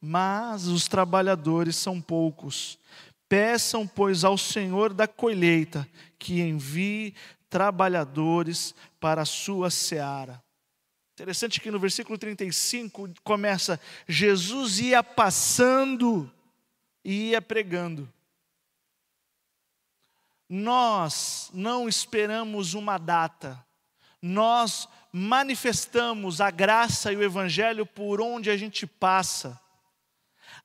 mas 0.00 0.66
os 0.66 0.86
trabalhadores 0.86 1.76
são 1.76 2.00
poucos. 2.00 2.78
Peçam, 3.28 3.86
pois, 3.86 4.24
ao 4.24 4.38
Senhor 4.38 4.94
da 4.94 5.06
colheita 5.06 5.88
que 6.18 6.40
envie 6.40 7.14
trabalhadores 7.50 8.74
para 9.00 9.22
a 9.22 9.26
sua 9.26 9.70
seara. 9.70 10.42
Interessante 11.14 11.60
que 11.60 11.70
no 11.70 11.80
versículo 11.80 12.16
35 12.16 13.10
começa: 13.24 13.80
Jesus 14.06 14.78
ia 14.78 15.02
passando 15.02 16.30
e 17.04 17.30
ia 17.30 17.42
pregando. 17.42 18.08
Nós 20.48 21.50
não 21.52 21.88
esperamos 21.88 22.72
uma 22.72 22.96
data, 22.96 23.62
nós 24.22 24.88
manifestamos 25.12 26.40
a 26.40 26.50
graça 26.50 27.12
e 27.12 27.16
o 27.16 27.22
Evangelho 27.22 27.84
por 27.84 28.20
onde 28.20 28.48
a 28.48 28.56
gente 28.56 28.86
passa. 28.86 29.60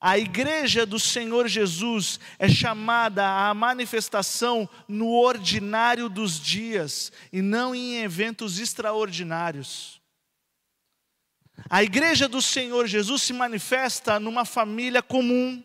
A 0.06 0.18
igreja 0.18 0.84
do 0.84 1.00
Senhor 1.00 1.48
Jesus 1.48 2.20
é 2.38 2.46
chamada 2.46 3.26
à 3.26 3.54
manifestação 3.54 4.68
no 4.86 5.08
ordinário 5.08 6.10
dos 6.10 6.38
dias 6.38 7.10
e 7.32 7.40
não 7.40 7.74
em 7.74 8.02
eventos 8.02 8.58
extraordinários. 8.58 10.02
A 11.70 11.82
igreja 11.82 12.28
do 12.28 12.42
Senhor 12.42 12.86
Jesus 12.86 13.22
se 13.22 13.32
manifesta 13.32 14.20
numa 14.20 14.44
família 14.44 15.00
comum, 15.02 15.64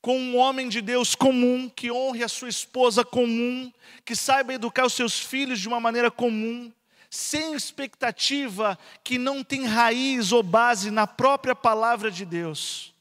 com 0.00 0.18
um 0.18 0.36
homem 0.36 0.68
de 0.68 0.80
Deus 0.80 1.14
comum, 1.14 1.68
que 1.68 1.92
honre 1.92 2.24
a 2.24 2.28
sua 2.28 2.48
esposa 2.48 3.04
comum, 3.04 3.72
que 4.04 4.16
saiba 4.16 4.54
educar 4.54 4.86
os 4.86 4.94
seus 4.94 5.20
filhos 5.20 5.60
de 5.60 5.68
uma 5.68 5.78
maneira 5.78 6.10
comum, 6.10 6.72
sem 7.12 7.52
expectativa 7.52 8.78
que 9.04 9.18
não 9.18 9.44
tem 9.44 9.66
raiz 9.66 10.32
ou 10.32 10.42
base 10.42 10.90
na 10.90 11.06
própria 11.06 11.54
palavra 11.54 12.10
de 12.10 12.24
Deus. 12.24 12.94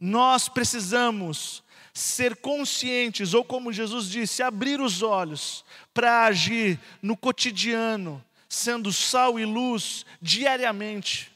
Nós 0.00 0.48
precisamos 0.48 1.62
ser 1.92 2.36
conscientes, 2.36 3.34
ou 3.34 3.44
como 3.44 3.70
Jesus 3.70 4.08
disse, 4.08 4.42
abrir 4.42 4.80
os 4.80 5.02
olhos 5.02 5.66
para 5.92 6.24
agir 6.24 6.80
no 7.02 7.14
cotidiano, 7.14 8.24
sendo 8.48 8.90
sal 8.90 9.38
e 9.38 9.44
luz 9.44 10.06
diariamente. 10.18 11.30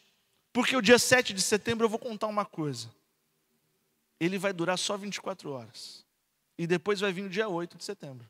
Porque 0.55 0.75
o 0.75 0.81
dia 0.81 0.99
7 0.99 1.35
de 1.35 1.43
setembro 1.43 1.85
eu 1.85 1.91
vou 1.91 1.99
contar 1.99 2.29
uma 2.29 2.47
coisa. 2.47 2.91
Ele 4.19 4.39
vai 4.39 4.55
durar 4.55 4.79
só 4.79 4.97
24 4.97 5.51
horas. 5.51 6.03
E 6.57 6.67
depois 6.67 6.99
vai 6.99 7.13
vir 7.13 7.27
o 7.27 7.31
dia 7.31 7.47
8 7.47 7.77
de 7.77 7.85
setembro. 7.85 8.27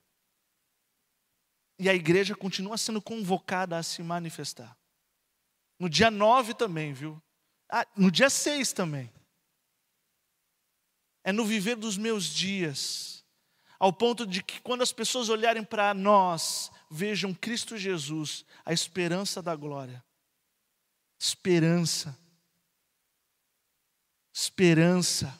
E 1.79 1.89
a 1.89 1.95
igreja 1.95 2.35
continua 2.35 2.77
sendo 2.77 3.01
convocada 3.01 3.79
a 3.79 3.83
se 3.83 4.03
manifestar. 4.03 4.77
No 5.79 5.89
dia 5.89 6.11
9 6.11 6.55
também, 6.55 6.93
viu? 6.93 7.23
Ah, 7.71 7.87
no 7.97 8.11
dia 8.11 8.29
6 8.29 8.73
também. 8.73 9.13
É 11.23 11.33
no 11.33 11.45
viver 11.45 11.77
dos 11.77 11.97
meus 11.97 12.25
dias, 12.25 13.25
ao 13.79 13.93
ponto 13.93 14.27
de 14.27 14.43
que 14.43 14.61
quando 14.61 14.83
as 14.83 14.93
pessoas 14.93 15.29
olharem 15.29 15.63
para 15.63 15.95
nós, 15.95 16.71
vejam 16.91 17.33
Cristo 17.33 17.77
Jesus, 17.77 18.45
a 18.65 18.73
esperança 18.73 19.41
da 19.41 19.55
glória. 19.55 20.03
Esperança. 21.19 22.19
Esperança. 24.33 25.39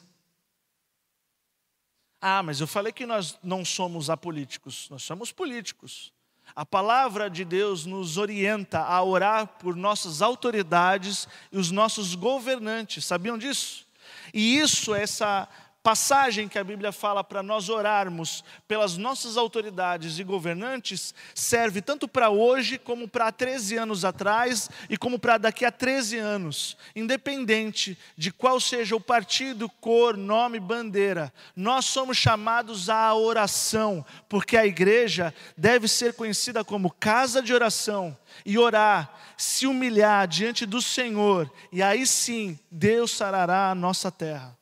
Ah, 2.21 2.43
mas 2.43 2.59
eu 2.59 2.67
falei 2.67 2.91
que 2.91 3.05
nós 3.05 3.37
não 3.41 3.63
somos 3.63 4.09
apolíticos, 4.09 4.89
nós 4.89 5.03
somos 5.03 5.31
políticos. 5.31 6.13
A 6.59 6.65
palavra 6.65 7.29
de 7.29 7.45
Deus 7.45 7.85
nos 7.85 8.17
orienta 8.17 8.79
a 8.79 9.01
orar 9.01 9.47
por 9.47 9.77
nossas 9.77 10.21
autoridades 10.21 11.25
e 11.53 11.57
os 11.57 11.71
nossos 11.71 12.15
governantes. 12.15 13.05
Sabiam 13.05 13.37
disso? 13.37 13.87
E 14.33 14.59
isso, 14.59 14.93
essa 14.93 15.47
passagem 15.81 16.49
que 16.49 16.59
a 16.59 16.63
Bíblia 16.63 16.91
fala 16.91 17.23
para 17.23 17.41
nós 17.41 17.69
orarmos 17.69 18.43
pelas 18.67 18.97
nossas 18.97 19.37
autoridades 19.37 20.19
e 20.19 20.23
governantes 20.23 21.13
serve 21.33 21.81
tanto 21.81 22.07
para 22.07 22.29
hoje 22.29 22.77
como 22.77 23.07
para 23.07 23.31
13 23.31 23.77
anos 23.77 24.03
atrás 24.03 24.69
e 24.89 24.97
como 24.97 25.17
para 25.17 25.37
daqui 25.37 25.63
a 25.63 25.71
13 25.71 26.17
anos, 26.17 26.77
independente 26.95 27.97
de 28.17 28.31
qual 28.31 28.59
seja 28.59 28.95
o 28.95 29.01
partido, 29.01 29.69
cor, 29.79 30.17
nome, 30.17 30.59
bandeira. 30.59 31.33
Nós 31.55 31.85
somos 31.85 32.17
chamados 32.17 32.89
à 32.89 33.15
oração, 33.15 34.05
porque 34.27 34.57
a 34.57 34.65
igreja 34.65 35.33
deve 35.57 35.87
ser 35.87 36.13
conhecida 36.13 36.63
como 36.63 36.91
casa 36.91 37.41
de 37.41 37.53
oração 37.53 38.17
e 38.45 38.57
orar, 38.57 39.13
se 39.37 39.65
humilhar 39.65 40.27
diante 40.27 40.65
do 40.65 40.81
Senhor, 40.81 41.49
e 41.71 41.81
aí 41.81 42.05
sim 42.05 42.59
Deus 42.69 43.11
sarará 43.11 43.71
a 43.71 43.75
nossa 43.75 44.11
terra. 44.11 44.58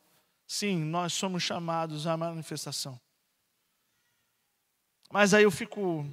Sim, 0.48 0.78
nós 0.78 1.12
somos 1.12 1.42
chamados 1.42 2.06
à 2.06 2.16
manifestação. 2.16 2.98
Mas 5.12 5.34
aí 5.34 5.42
eu 5.42 5.50
fico 5.50 6.08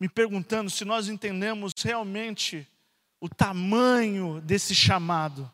me 0.00 0.08
perguntando 0.08 0.68
se 0.68 0.84
nós 0.84 1.08
entendemos 1.08 1.72
realmente 1.78 2.66
o 3.20 3.28
tamanho 3.28 4.40
desse 4.40 4.74
chamado, 4.74 5.48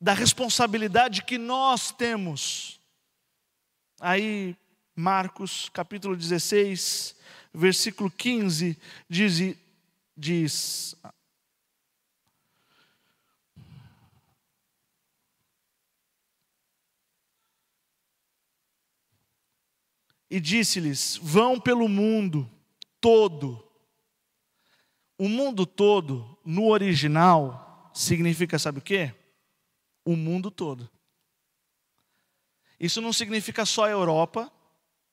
da 0.00 0.14
responsabilidade 0.14 1.24
que 1.24 1.36
nós 1.36 1.90
temos. 1.90 2.80
Aí, 4.00 4.56
Marcos 4.94 5.68
capítulo 5.70 6.16
16, 6.16 7.16
versículo 7.52 8.08
15, 8.08 8.78
diz, 9.08 9.56
diz 10.16 10.94
e 20.30 20.38
disse-lhes: 20.38 21.18
Vão 21.20 21.58
pelo 21.58 21.88
mundo 21.88 22.48
todo. 23.00 23.66
O 25.18 25.28
mundo 25.28 25.66
todo, 25.66 26.38
no 26.44 26.68
original, 26.68 27.90
significa, 27.92 28.58
sabe 28.58 28.78
o 28.78 28.82
quê? 28.82 29.12
O 30.04 30.16
mundo 30.16 30.50
todo. 30.50 30.88
Isso 32.78 33.02
não 33.02 33.12
significa 33.12 33.66
só 33.66 33.84
a 33.84 33.90
Europa, 33.90 34.50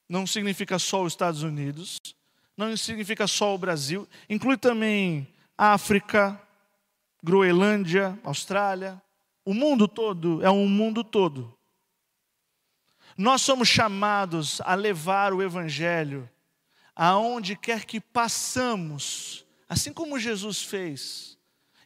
não 0.07 0.25
significa 0.25 0.79
só 0.79 1.03
os 1.03 1.11
Estados 1.11 1.43
Unidos, 1.43 1.97
não 2.55 2.75
significa 2.77 3.27
só 3.27 3.53
o 3.53 3.57
Brasil, 3.57 4.07
inclui 4.29 4.55
também 4.55 5.27
África, 5.57 6.41
Groenlândia, 7.21 8.17
Austrália. 8.23 9.01
O 9.43 9.53
mundo 9.53 9.87
todo 9.87 10.41
é 10.45 10.49
um 10.49 10.67
mundo 10.67 11.03
todo. 11.03 11.56
Nós 13.17 13.41
somos 13.41 13.67
chamados 13.67 14.61
a 14.61 14.75
levar 14.75 15.33
o 15.33 15.41
Evangelho 15.41 16.29
aonde 16.95 17.55
quer 17.55 17.85
que 17.85 17.99
passamos, 17.99 19.45
assim 19.67 19.91
como 19.91 20.19
Jesus 20.19 20.61
fez. 20.61 21.37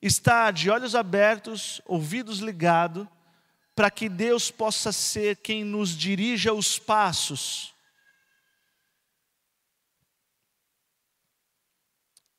Está 0.01 0.51
de 0.51 0.69
olhos 0.69 0.95
abertos, 0.95 1.82
ouvidos 1.86 2.39
ligados, 2.39 3.07
para 3.73 3.89
que 3.89 4.09
Deus 4.09 4.51
possa 4.51 4.91
ser 4.91 5.38
quem 5.38 5.63
nos 5.63 5.89
dirija 5.89 6.53
os 6.53 6.77
passos. 6.77 7.73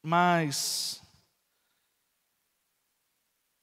Mas 0.03 1.01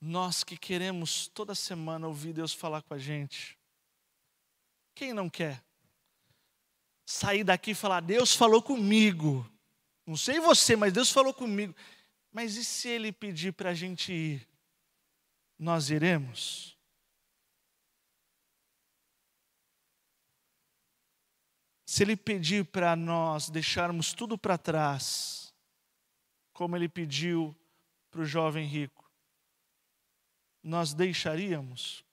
nós 0.01 0.43
que 0.43 0.57
queremos 0.57 1.27
toda 1.27 1.53
semana 1.53 2.07
ouvir 2.07 2.33
Deus 2.33 2.53
falar 2.53 2.81
com 2.81 2.93
a 2.93 2.97
gente, 2.97 3.58
quem 4.99 5.13
não 5.13 5.29
quer? 5.29 5.63
Sair 7.05 7.45
daqui 7.45 7.71
e 7.71 7.75
falar: 7.75 8.01
Deus 8.01 8.35
falou 8.35 8.61
comigo. 8.61 9.49
Não 10.05 10.17
sei 10.17 10.41
você, 10.41 10.75
mas 10.75 10.91
Deus 10.91 11.09
falou 11.09 11.33
comigo. 11.33 11.73
Mas 12.29 12.57
e 12.57 12.65
se 12.65 12.89
Ele 12.89 13.13
pedir 13.13 13.53
para 13.53 13.69
a 13.69 13.73
gente 13.73 14.11
ir? 14.11 14.47
Nós 15.57 15.89
iremos? 15.89 16.77
Se 21.85 22.03
Ele 22.03 22.17
pedir 22.17 22.65
para 22.65 22.93
nós 22.93 23.49
deixarmos 23.49 24.11
tudo 24.11 24.37
para 24.37 24.57
trás, 24.57 25.53
como 26.51 26.75
Ele 26.75 26.89
pediu 26.89 27.55
para 28.11 28.19
o 28.19 28.25
jovem 28.25 28.67
rico, 28.67 29.09
nós 30.61 30.93
deixaríamos 30.93 32.03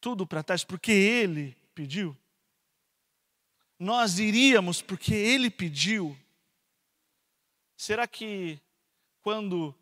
tudo 0.00 0.26
para 0.26 0.42
trás 0.42 0.64
porque 0.64 0.90
Ele 0.90 1.65
pediu? 1.76 2.16
Nós 3.78 4.18
iríamos 4.18 4.80
porque 4.80 5.14
Ele 5.14 5.50
pediu? 5.50 6.18
Será 7.76 8.08
que 8.08 8.58
quando 9.20 9.74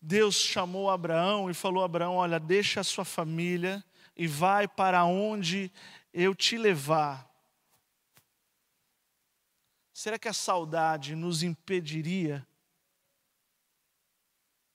Deus 0.00 0.34
chamou 0.34 0.90
Abraão 0.90 1.48
e 1.48 1.54
falou: 1.54 1.84
Abraão, 1.84 2.16
olha, 2.16 2.40
deixa 2.40 2.80
a 2.80 2.84
sua 2.84 3.04
família 3.04 3.84
e 4.16 4.26
vai 4.26 4.66
para 4.66 5.04
onde 5.04 5.70
eu 6.12 6.34
te 6.34 6.58
levar. 6.58 7.28
Será 9.92 10.18
que 10.18 10.28
a 10.28 10.32
saudade 10.32 11.14
nos 11.14 11.42
impediria? 11.42 12.46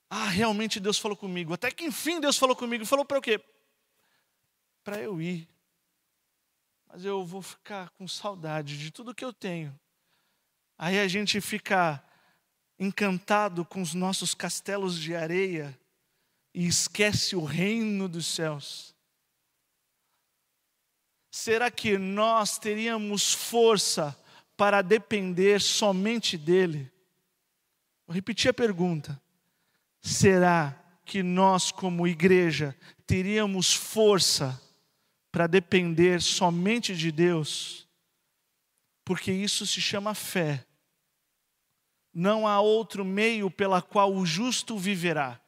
Ah, 0.09 0.27
realmente 0.27 0.79
Deus 0.79 0.99
falou 0.99 1.17
comigo. 1.17 1.53
Até 1.53 1.71
que 1.71 1.85
enfim 1.85 2.19
Deus 2.19 2.37
falou 2.37 2.55
comigo. 2.55 2.85
Falou 2.85 3.03
para 3.03 3.17
o 3.17 3.21
quê? 3.21 3.41
Para 4.83 4.99
eu 4.99 5.21
ir. 5.21 5.52
Mas 6.93 7.03
eu 7.05 7.25
vou 7.25 7.41
ficar 7.41 7.89
com 7.89 8.07
saudade 8.07 8.77
de 8.77 8.91
tudo 8.91 9.15
que 9.15 9.25
eu 9.25 9.33
tenho. 9.33 9.73
Aí 10.77 10.99
a 10.99 11.07
gente 11.07 11.41
fica 11.41 12.03
encantado 12.77 13.65
com 13.65 13.81
os 13.81 13.95
nossos 13.95 14.35
castelos 14.35 14.99
de 14.99 15.15
areia 15.15 15.75
e 16.53 16.67
esquece 16.67 17.35
o 17.35 17.43
reino 17.43 18.07
dos 18.07 18.27
céus? 18.27 18.95
Será 21.31 21.71
que 21.71 21.97
nós 21.97 22.59
teríamos 22.59 23.33
força 23.33 24.15
para 24.55 24.83
depender 24.83 25.59
somente 25.59 26.37
dEle? 26.37 26.91
Vou 28.05 28.13
repetir 28.13 28.51
a 28.51 28.53
pergunta. 28.53 29.19
Será 29.99 30.79
que 31.03 31.23
nós, 31.23 31.71
como 31.71 32.07
igreja, 32.07 32.77
teríamos 33.07 33.73
força 33.73 34.61
para 35.33 35.47
depender 35.47 36.21
somente 36.21 36.95
de 36.95 37.11
Deus? 37.11 37.85
Porque 39.03 39.33
isso 39.33 39.67
se 39.67 39.81
chama 39.81 40.15
fé 40.15 40.65
não 42.13 42.47
há 42.47 42.61
outro 42.61 43.03
meio 43.03 43.49
pela 43.49 43.81
qual 43.81 44.13
o 44.13 44.25
justo 44.25 44.77
viverá. 44.77 45.41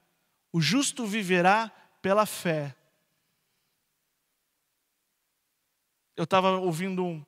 O 0.51 0.59
justo 0.59 1.05
viverá 1.05 1.69
pela 2.01 2.25
fé. 2.25 2.75
Eu 6.17 6.23
estava 6.23 6.57
ouvindo 6.57 7.05
um, 7.05 7.23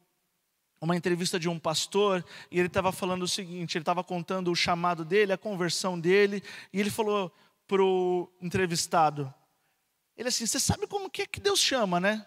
uma 0.82 0.95
entrevista 0.95 1.39
de 1.39 1.47
um 1.47 1.60
pastor 1.60 2.26
e 2.49 2.58
ele 2.58 2.68
estava 2.68 2.91
falando 2.91 3.24
o 3.24 3.28
seguinte: 3.28 3.78
ele 3.78 3.84
estava 3.84 4.03
contando 4.03 4.49
o 4.49 4.55
chamado 4.55 5.05
dele, 5.05 5.34
a 5.34 5.38
conversão 5.38 5.99
dele, 5.99 6.41
e 6.74 6.80
ele 6.80 6.89
falou 6.89 7.32
para 7.68 7.84
o 7.84 8.32
entrevistado: 8.41 9.32
ele 10.16 10.30
assim, 10.30 10.47
você 10.47 10.60
sabe 10.60 10.88
como 10.88 11.12
que 11.12 11.24
é 11.24 11.28
que 11.28 11.39
Deus 11.39 11.60
chama, 11.60 11.99
né? 11.99 12.26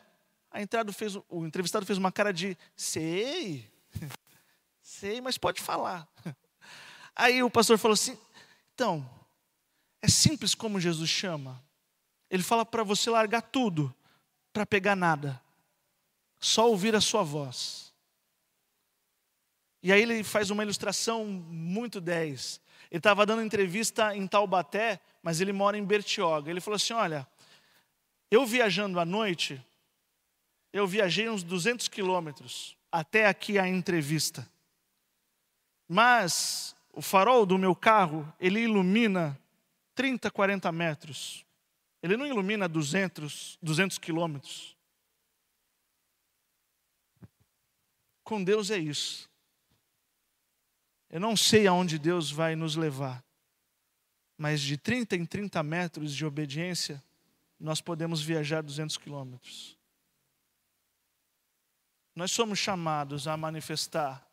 A 0.51 0.61
entrada 0.61 0.93
fez, 0.93 1.17
o 1.29 1.47
entrevistado 1.47 1.87
fez 1.87 1.99
uma 1.99 2.11
cara 2.11 2.33
de 2.33 2.57
sei, 2.75 3.71
sei, 4.83 5.21
mas 5.21 5.39
pode 5.39 5.61
falar. 5.61 6.09
Aí 7.15 7.43
o 7.43 7.51
pastor 7.51 7.79
falou 7.79 7.95
assim: 7.95 8.19
então, 8.75 9.09
é 10.03 10.09
simples 10.09 10.55
como 10.55 10.81
Jesus 10.81 11.09
chama. 11.09 11.63
Ele 12.31 12.43
fala 12.43 12.65
para 12.65 12.83
você 12.83 13.11
largar 13.11 13.43
tudo, 13.43 13.95
para 14.53 14.65
pegar 14.65 14.97
nada, 14.97 15.41
só 16.39 16.69
ouvir 16.69 16.95
a 16.95 17.01
sua 17.01 17.23
voz. 17.23 17.93
E 19.83 19.93
aí 19.93 20.03
ele 20.03 20.23
faz 20.23 20.51
uma 20.51 20.63
ilustração 20.63 21.25
muito 21.25 22.01
10. 22.01 22.61
Ele 22.91 22.99
estava 22.99 23.25
dando 23.25 23.43
entrevista 23.43 24.15
em 24.15 24.27
Taubaté, 24.27 25.01
mas 25.23 25.41
ele 25.41 25.53
mora 25.53 25.77
em 25.77 25.85
Bertioga. 25.85 26.51
Ele 26.51 26.61
falou 26.61 26.77
assim: 26.77 26.93
Olha, 26.93 27.27
eu 28.31 28.47
viajando 28.47 29.01
à 29.01 29.05
noite, 29.05 29.63
eu 30.73 30.87
viajei 30.87 31.29
uns 31.29 31.43
200 31.43 31.89
quilômetros 31.89 32.77
até 32.91 33.27
aqui 33.27 33.59
a 33.59 33.67
entrevista. 33.67 34.49
Mas 35.89 36.75
o 36.93 37.03
farol 37.03 37.45
do 37.45 37.59
meu 37.59 37.75
carro, 37.75 38.33
ele 38.39 38.61
ilumina 38.61 39.39
30, 39.95 40.31
40 40.31 40.71
metros. 40.73 41.45
Ele 42.03 42.17
não 42.17 42.27
ilumina 42.27 42.69
200, 42.69 43.59
200 43.61 43.99
quilômetros. 43.99 44.77
Com 48.23 48.43
Deus 48.43 48.71
é 48.71 48.79
isso. 48.79 49.29
Eu 51.11 51.19
não 51.19 51.37
sei 51.37 51.67
aonde 51.67 51.99
Deus 51.99 52.31
vai 52.31 52.55
nos 52.55 52.77
levar, 52.77 53.25
mas 54.39 54.61
de 54.61 54.77
30 54.77 55.17
em 55.17 55.27
30 55.27 55.61
metros 55.65 56.15
de 56.15 56.25
obediência, 56.25 57.03
nós 57.59 57.81
podemos 57.81 58.23
viajar 58.23 58.63
200 58.63 58.97
quilômetros. 58.97 59.80
Nós 62.15 62.33
somos 62.33 62.59
chamados 62.59 63.29
a 63.29 63.37
manifestar 63.37 64.27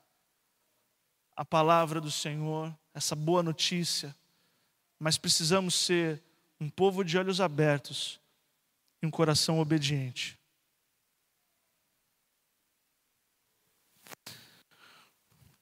a 1.36 1.46
palavra 1.46 2.02
do 2.02 2.10
Senhor, 2.10 2.76
essa 2.94 3.16
boa 3.16 3.44
notícia, 3.44 4.16
mas 4.98 5.18
precisamos 5.18 5.76
ser 5.76 6.24
um 6.60 6.70
povo 6.70 7.04
de 7.04 7.18
olhos 7.18 7.40
abertos 7.40 8.20
e 9.02 9.06
um 9.06 9.12
coração 9.12 9.60
obediente. 9.60 10.38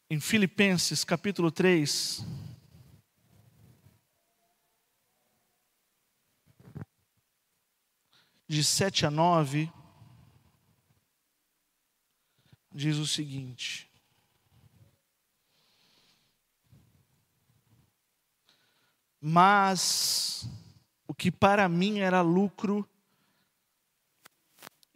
Em 0.10 0.20
Filipenses 0.20 1.04
capítulo 1.04 1.52
3, 1.52 2.24
de 8.48 8.64
7 8.64 9.08
a 9.08 9.12
9, 9.12 9.72
diz 12.76 12.98
o 12.98 13.08
seguinte: 13.08 13.90
Mas 19.22 20.48
o 21.08 21.14
que 21.14 21.32
para 21.32 21.70
mim 21.70 22.00
era 22.00 22.22
lucro, 22.22 22.88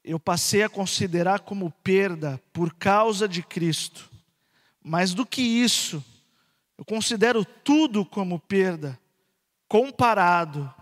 eu 0.04 0.20
passei 0.20 0.62
a 0.62 0.70
considerar 0.70 1.40
como 1.40 1.72
perda 1.72 2.40
por 2.52 2.74
causa 2.74 3.28
de 3.28 3.42
Cristo. 3.42 4.10
Mais 4.84 5.14
do 5.14 5.26
que 5.26 5.42
isso, 5.42 6.04
eu 6.78 6.84
considero 6.84 7.46
tudo 7.46 8.06
como 8.06 8.40
perda, 8.40 9.00
comparado, 9.68 10.74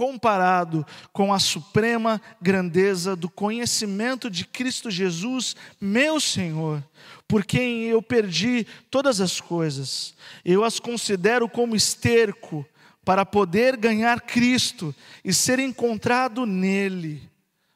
comparado 0.00 0.86
com 1.12 1.30
a 1.30 1.38
suprema 1.38 2.22
grandeza 2.40 3.14
do 3.14 3.28
conhecimento 3.28 4.30
de 4.30 4.46
Cristo 4.46 4.90
Jesus, 4.90 5.54
meu 5.78 6.18
Senhor, 6.18 6.82
por 7.28 7.44
quem 7.44 7.82
eu 7.82 8.00
perdi 8.00 8.66
todas 8.90 9.20
as 9.20 9.42
coisas. 9.42 10.14
Eu 10.42 10.64
as 10.64 10.80
considero 10.80 11.50
como 11.50 11.76
esterco 11.76 12.64
para 13.04 13.26
poder 13.26 13.76
ganhar 13.76 14.22
Cristo 14.22 14.94
e 15.22 15.34
ser 15.34 15.58
encontrado 15.58 16.46
nele. 16.46 17.20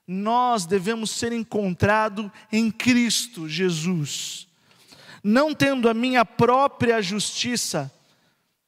Nós 0.08 0.64
devemos 0.64 1.10
ser 1.10 1.30
encontrado 1.30 2.32
em 2.50 2.70
Cristo 2.70 3.46
Jesus. 3.46 4.48
Não 5.22 5.52
tendo 5.54 5.90
a 5.90 5.92
minha 5.92 6.24
própria 6.24 7.02
justiça, 7.02 7.92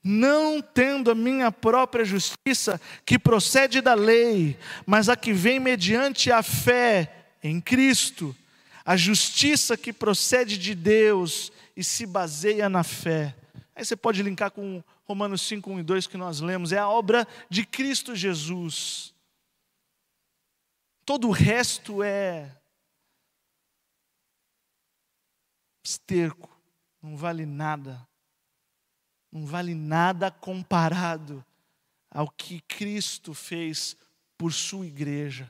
não 0.07 0.63
tendo 0.63 1.11
a 1.11 1.15
minha 1.15 1.51
própria 1.51 2.05
justiça 2.05 2.81
que 3.05 3.19
procede 3.19 3.81
da 3.81 3.95
lei, 3.95 4.57
mas 4.87 5.09
a 5.09 5.17
que 5.17 5.33
vem 5.33 5.59
mediante 5.59 6.31
a 6.31 6.43
fé 6.43 7.27
em 7.43 7.61
Cristo 7.61 8.35
a 8.87 8.97
justiça 8.97 9.77
que 9.77 9.93
procede 9.93 10.57
de 10.57 10.73
Deus 10.73 11.51
e 11.77 11.83
se 11.83 12.07
baseia 12.07 12.69
na 12.69 12.85
fé. 12.85 13.37
Aí 13.75 13.85
você 13.85 13.97
pode 13.97 14.23
linkar 14.23 14.53
com 14.53 14.83
Romanos 15.05 15.43
5, 15.43 15.69
1 15.69 15.81
e 15.81 15.83
2 15.83 16.07
que 16.07 16.17
nós 16.17 16.41
lemos, 16.41 16.73
é 16.73 16.79
a 16.79 16.89
obra 16.89 17.27
de 17.51 17.67
Cristo 17.67 18.15
Jesus. 18.15 19.13
Todo 21.05 21.27
o 21.27 21.33
resto 21.33 22.01
é 22.01 22.57
esterco, 25.85 26.49
não 27.03 27.17
vale 27.17 27.45
nada. 27.45 28.07
Não 29.37 29.45
vale 29.45 29.75
nada 29.75 30.31
comparado 30.31 31.45
ao 32.11 32.27
que 32.27 32.63
Cristo 32.63 33.35
fez 33.35 33.95
por 34.39 34.51
sua 34.51 34.87
igreja. 34.87 35.47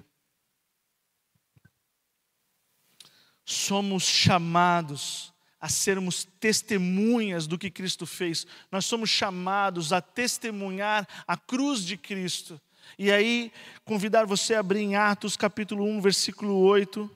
Somos 3.45 4.03
chamados 4.03 5.33
a 5.61 5.69
sermos 5.69 6.25
testemunhas 6.25 7.47
do 7.47 7.57
que 7.57 7.71
Cristo 7.71 8.07
fez. 8.07 8.45
Nós 8.73 8.87
somos 8.87 9.09
chamados 9.09 9.93
a 9.93 10.01
testemunhar 10.01 11.07
a 11.25 11.37
cruz 11.37 11.85
de 11.85 11.97
Cristo. 11.97 12.61
E 12.99 13.13
aí, 13.13 13.53
convidar 13.85 14.27
você 14.27 14.57
a 14.57 14.59
abrir 14.59 14.81
em 14.81 14.97
Atos 14.97 15.37
capítulo 15.37 15.85
1, 15.85 16.01
versículo 16.01 16.59
8. 16.59 17.09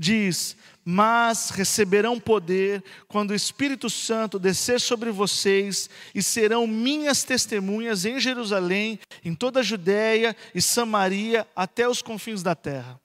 Diz: 0.00 0.56
Mas 0.82 1.50
receberão 1.50 2.18
poder 2.18 2.82
quando 3.06 3.32
o 3.32 3.34
Espírito 3.34 3.90
Santo 3.90 4.38
descer 4.38 4.80
sobre 4.80 5.10
vocês, 5.10 5.90
e 6.14 6.22
serão 6.22 6.66
minhas 6.66 7.22
testemunhas 7.22 8.06
em 8.06 8.18
Jerusalém, 8.18 8.98
em 9.22 9.34
toda 9.34 9.60
a 9.60 9.62
Judéia 9.62 10.34
e 10.54 10.62
Samaria, 10.62 11.46
até 11.54 11.86
os 11.86 12.00
confins 12.00 12.42
da 12.42 12.54
terra. 12.54 12.98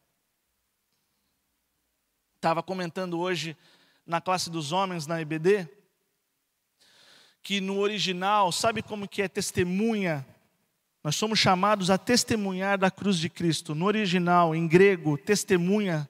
Estava 2.37 2.63
comentando 2.63 3.19
hoje 3.19 3.57
na 4.05 4.21
classe 4.21 4.49
dos 4.49 4.71
homens 4.71 5.05
na 5.05 5.19
EBD, 5.19 5.67
que 7.43 7.59
no 7.59 7.79
original, 7.79 8.51
sabe 8.51 8.81
como 8.81 9.07
que 9.07 9.21
é 9.21 9.27
testemunha? 9.27 10.25
Nós 11.03 11.15
somos 11.15 11.37
chamados 11.37 11.89
a 11.89 11.97
testemunhar 11.97 12.77
da 12.77 12.89
cruz 12.89 13.17
de 13.17 13.29
Cristo. 13.29 13.75
No 13.75 13.85
original, 13.85 14.55
em 14.55 14.67
grego, 14.67 15.17
testemunha 15.17 16.09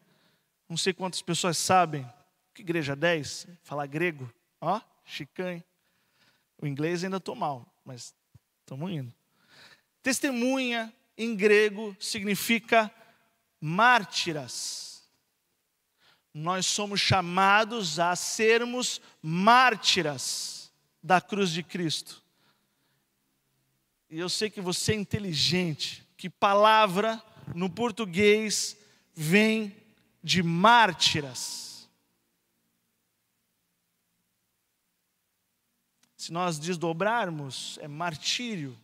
não 0.68 0.78
sei 0.78 0.94
quantas 0.94 1.22
pessoas 1.22 1.58
sabem. 1.58 2.06
Que 2.54 2.62
igreja 2.62 2.96
10? 2.96 3.48
Falar 3.64 3.86
grego. 3.88 4.32
Ó, 4.60 4.82
chicanho. 5.04 5.64
O 6.58 6.66
inglês 6.66 7.04
ainda 7.04 7.18
estou 7.18 7.36
mal, 7.36 7.66
mas 7.84 8.14
estamos 8.62 8.92
indo. 8.92 9.14
Testemunha 10.02 10.94
em 11.18 11.36
grego 11.36 11.96
significa 12.00 12.92
mártiras. 13.60 15.04
Nós 16.34 16.66
somos 16.66 17.00
chamados 17.00 18.00
a 18.00 18.16
sermos 18.16 19.02
mártiras 19.22 20.72
da 21.02 21.22
cruz 21.22 21.52
de 21.52 21.64
Cristo. 21.64 22.24
E 24.10 24.20
eu 24.20 24.30
sei 24.30 24.50
que 24.50 24.62
você 24.62 24.94
é 24.94 24.96
inteligente, 24.96 26.06
que 26.18 26.30
palavra 26.30 27.22
no 27.54 27.70
português 27.70 28.78
vem 29.14 29.76
de 30.26 30.42
mártiras. 30.42 31.88
Se 36.18 36.34
nós 36.34 36.58
desdobrarmos, 36.58 37.78
é 37.80 37.88
martírio. 37.88 38.76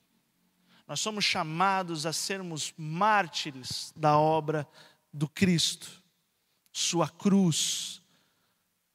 Nós 0.88 1.00
somos 1.00 1.26
chamados 1.26 2.06
a 2.06 2.14
sermos 2.14 2.72
mártires 2.78 3.92
da 3.96 4.20
obra 4.20 4.68
do 5.12 5.28
Cristo, 5.28 5.90
Sua 6.72 7.10
cruz, 7.10 8.04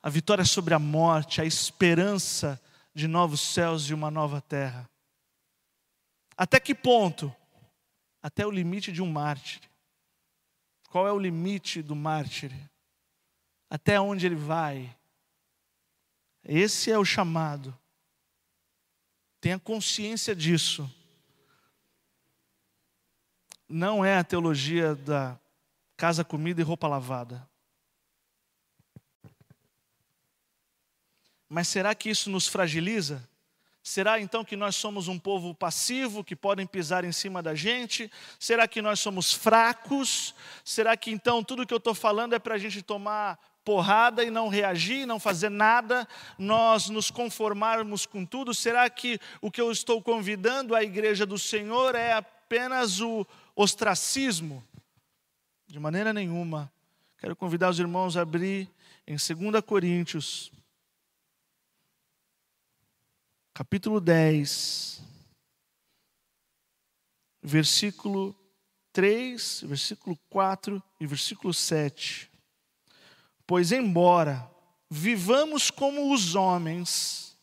a 0.01 0.09
vitória 0.09 0.44
sobre 0.44 0.72
a 0.72 0.78
morte, 0.78 1.40
a 1.40 1.44
esperança 1.44 2.62
de 2.94 3.09
novos 3.09 3.40
céus 3.40 3.90
e 3.90 3.94
uma 3.94 4.09
nova 4.09 4.40
terra. 4.40 4.88
Até 6.36 6.61
que 6.61 6.76
ponto? 6.76 7.34
Até 8.22 8.47
o 8.47 8.53
limite 8.53 8.92
de 8.92 9.03
um 9.03 9.11
mártir. 9.11 9.62
Qual 10.97 11.07
é 11.07 11.12
o 11.12 11.18
limite 11.18 11.82
do 11.82 11.94
mártir? 11.94 12.51
Até 13.68 14.01
onde 14.01 14.24
ele 14.24 14.34
vai? 14.34 14.97
Esse 16.42 16.90
é 16.90 16.99
o 16.99 17.05
chamado. 17.05 17.78
Tenha 19.38 19.59
consciência 19.59 20.34
disso. 20.34 20.90
Não 23.68 24.03
é 24.03 24.16
a 24.16 24.24
teologia 24.24 24.94
da 24.94 25.38
casa, 25.99 26.24
comida 26.24 26.62
e 26.62 26.64
roupa 26.64 26.88
lavada. 26.88 27.47
Mas 31.47 31.68
será 31.68 31.94
que 31.94 32.09
isso 32.09 32.30
nos 32.30 32.49
fragiliza? 32.49 33.22
Será 33.87 34.20
então 34.20 34.45
que 34.45 34.57
nós 34.57 34.74
somos 34.74 35.07
um 35.07 35.16
povo 35.16 35.55
passivo, 35.55 36.24
que 36.24 36.34
podem 36.34 36.66
pisar 36.66 37.05
em 37.05 37.12
cima 37.12 37.41
da 37.41 37.55
gente? 37.55 38.11
Será 38.37 38.66
que 38.66 38.82
nós 38.82 38.99
somos 38.99 39.32
fracos? 39.32 40.34
Será 40.64 40.97
que 40.97 41.09
então 41.09 41.41
tudo 41.41 41.64
que 41.64 41.72
eu 41.72 41.78
estou 41.78 41.95
falando 41.95 42.34
é 42.34 42.39
para 42.41 42.57
a 42.57 42.59
gente 42.59 42.82
tomar 42.82 43.39
porrada 43.64 44.24
e 44.24 44.30
não 44.30 44.49
reagir, 44.49 45.07
não 45.07 45.20
fazer 45.20 45.51
nada, 45.51 46.07
nós 46.37 46.89
nos 46.89 47.12
conformarmos 47.12 48.07
com 48.07 48.26
tudo? 48.26 48.53
Será 48.53 48.91
que 48.91 49.20
o 49.41 49.53
que 49.53 49.61
eu 49.61 49.70
estou 49.70 50.03
convidando 50.03 50.74
a 50.74 50.82
igreja 50.82 51.24
do 51.24 51.39
Senhor 51.39 51.95
é 51.95 52.12
apenas 52.12 53.01
o 53.01 53.24
ostracismo? 53.55 54.64
De 55.68 55.78
maneira 55.78 56.12
nenhuma. 56.12 56.72
Quero 57.18 57.37
convidar 57.37 57.70
os 57.70 57.78
irmãos 57.78 58.16
a 58.16 58.22
abrir 58.22 58.68
em 59.07 59.14
2 59.14 59.62
Coríntios 59.64 60.51
capítulo 63.57 64.02
10, 64.02 65.02
versículo 67.42 68.36
3, 68.92 69.62
versículo 69.66 70.18
4 70.28 70.82
e 71.00 71.07
versículo 71.07 71.54
7. 71.54 72.30
Pois, 73.46 73.72
embora 73.72 74.46
vivamos 74.90 75.70
como 75.70 76.12
os 76.12 76.34
homens, 76.34 77.34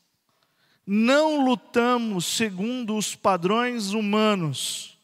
não 0.86 1.44
lutamos 1.44 2.28
segundo 2.28 2.96
os 2.96 3.16
padrões 3.16 3.94
humanos. 3.94 5.00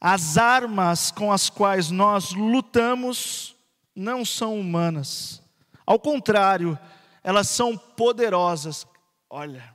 As 0.00 0.36
armas 0.36 1.12
com 1.12 1.30
as 1.30 1.48
quais 1.48 1.92
nós 1.92 2.32
lutamos 2.32 3.54
não 3.94 4.24
são 4.24 4.58
humanas. 4.58 5.40
Ao 5.86 6.00
contrário, 6.00 6.76
elas 7.22 7.48
são 7.48 7.78
poderosas. 7.78 8.84
Olha, 9.30 9.73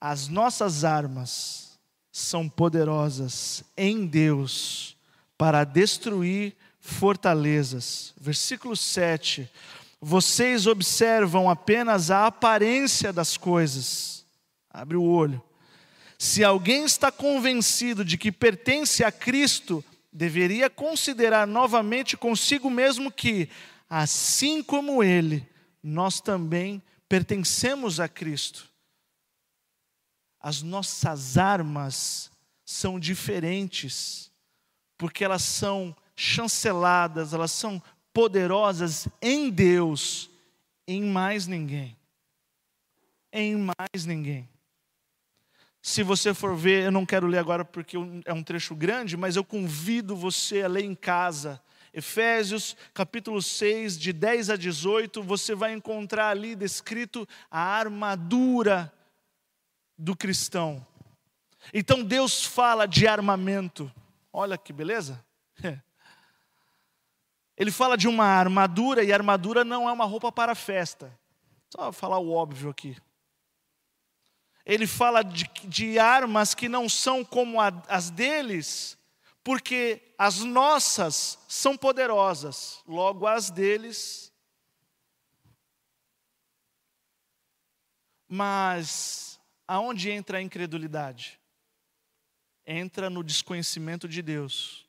As 0.00 0.28
nossas 0.28 0.84
armas 0.84 1.78
são 2.12 2.48
poderosas 2.48 3.64
em 3.76 4.06
Deus 4.06 4.96
para 5.38 5.64
destruir 5.64 6.54
fortalezas. 6.80 8.12
Versículo 8.18 8.76
7. 8.76 9.50
Vocês 10.00 10.66
observam 10.66 11.48
apenas 11.48 12.10
a 12.10 12.26
aparência 12.26 13.12
das 13.12 13.36
coisas. 13.36 14.26
Abre 14.70 14.96
o 14.96 15.02
olho. 15.02 15.42
Se 16.18 16.44
alguém 16.44 16.84
está 16.84 17.10
convencido 17.10 18.04
de 18.04 18.18
que 18.18 18.30
pertence 18.30 19.02
a 19.02 19.10
Cristo, 19.10 19.84
deveria 20.12 20.68
considerar 20.68 21.46
novamente 21.46 22.16
consigo 22.16 22.70
mesmo 22.70 23.10
que, 23.10 23.48
assim 23.88 24.62
como 24.62 25.02
ele, 25.02 25.46
nós 25.82 26.20
também 26.20 26.82
pertencemos 27.08 27.98
a 27.98 28.08
Cristo 28.08 28.75
as 30.46 30.62
nossas 30.62 31.36
armas 31.36 32.30
são 32.64 33.00
diferentes, 33.00 34.30
porque 34.96 35.24
elas 35.24 35.42
são 35.42 35.92
chanceladas, 36.14 37.34
elas 37.34 37.50
são 37.50 37.82
poderosas 38.12 39.08
em 39.20 39.50
Deus, 39.50 40.30
em 40.86 41.02
mais 41.02 41.48
ninguém. 41.48 41.96
Em 43.32 43.56
mais 43.56 44.06
ninguém. 44.06 44.48
Se 45.82 46.04
você 46.04 46.32
for 46.32 46.54
ver, 46.54 46.84
eu 46.84 46.92
não 46.92 47.04
quero 47.04 47.26
ler 47.26 47.38
agora 47.38 47.64
porque 47.64 47.96
é 48.24 48.32
um 48.32 48.44
trecho 48.44 48.76
grande, 48.76 49.16
mas 49.16 49.34
eu 49.34 49.42
convido 49.42 50.14
você 50.14 50.62
a 50.62 50.68
ler 50.68 50.84
em 50.84 50.94
casa. 50.94 51.60
Efésios 51.92 52.76
capítulo 52.94 53.42
6, 53.42 53.98
de 53.98 54.12
10 54.12 54.50
a 54.50 54.56
18, 54.56 55.24
você 55.24 55.56
vai 55.56 55.72
encontrar 55.72 56.28
ali 56.28 56.54
descrito 56.54 57.26
a 57.50 57.58
armadura 57.58 58.92
do 59.96 60.16
cristão. 60.16 60.86
Então 61.72 62.02
Deus 62.02 62.44
fala 62.44 62.86
de 62.86 63.06
armamento. 63.06 63.92
Olha 64.32 64.56
que 64.56 64.72
beleza. 64.72 65.24
Ele 67.56 67.70
fala 67.70 67.96
de 67.96 68.06
uma 68.06 68.24
armadura, 68.24 69.02
e 69.02 69.12
armadura 69.12 69.64
não 69.64 69.88
é 69.88 69.92
uma 69.92 70.04
roupa 70.04 70.30
para 70.30 70.54
festa. 70.54 71.10
Só 71.74 71.90
falar 71.90 72.18
o 72.18 72.30
óbvio 72.30 72.68
aqui. 72.70 72.96
Ele 74.64 74.86
fala 74.86 75.22
de, 75.22 75.48
de 75.64 75.98
armas 75.98 76.54
que 76.54 76.68
não 76.68 76.88
são 76.88 77.24
como 77.24 77.60
a, 77.60 77.72
as 77.88 78.10
deles, 78.10 78.98
porque 79.42 80.02
as 80.18 80.40
nossas 80.40 81.38
são 81.48 81.76
poderosas, 81.76 82.82
logo 82.86 83.26
as 83.26 83.48
deles 83.48 84.26
Mas 88.28 89.25
aonde 89.66 90.10
entra 90.10 90.38
a 90.38 90.42
incredulidade? 90.42 91.40
Entra 92.66 93.08
no 93.08 93.22
desconhecimento 93.22 94.08
de 94.08 94.22
Deus, 94.22 94.86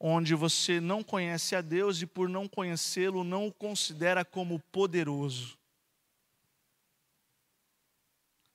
onde 0.00 0.34
você 0.34 0.80
não 0.80 1.02
conhece 1.02 1.54
a 1.54 1.60
Deus 1.60 2.00
e 2.00 2.06
por 2.06 2.28
não 2.28 2.48
conhecê-lo 2.48 3.22
não 3.22 3.46
o 3.46 3.52
considera 3.52 4.24
como 4.24 4.60
poderoso. 4.72 5.58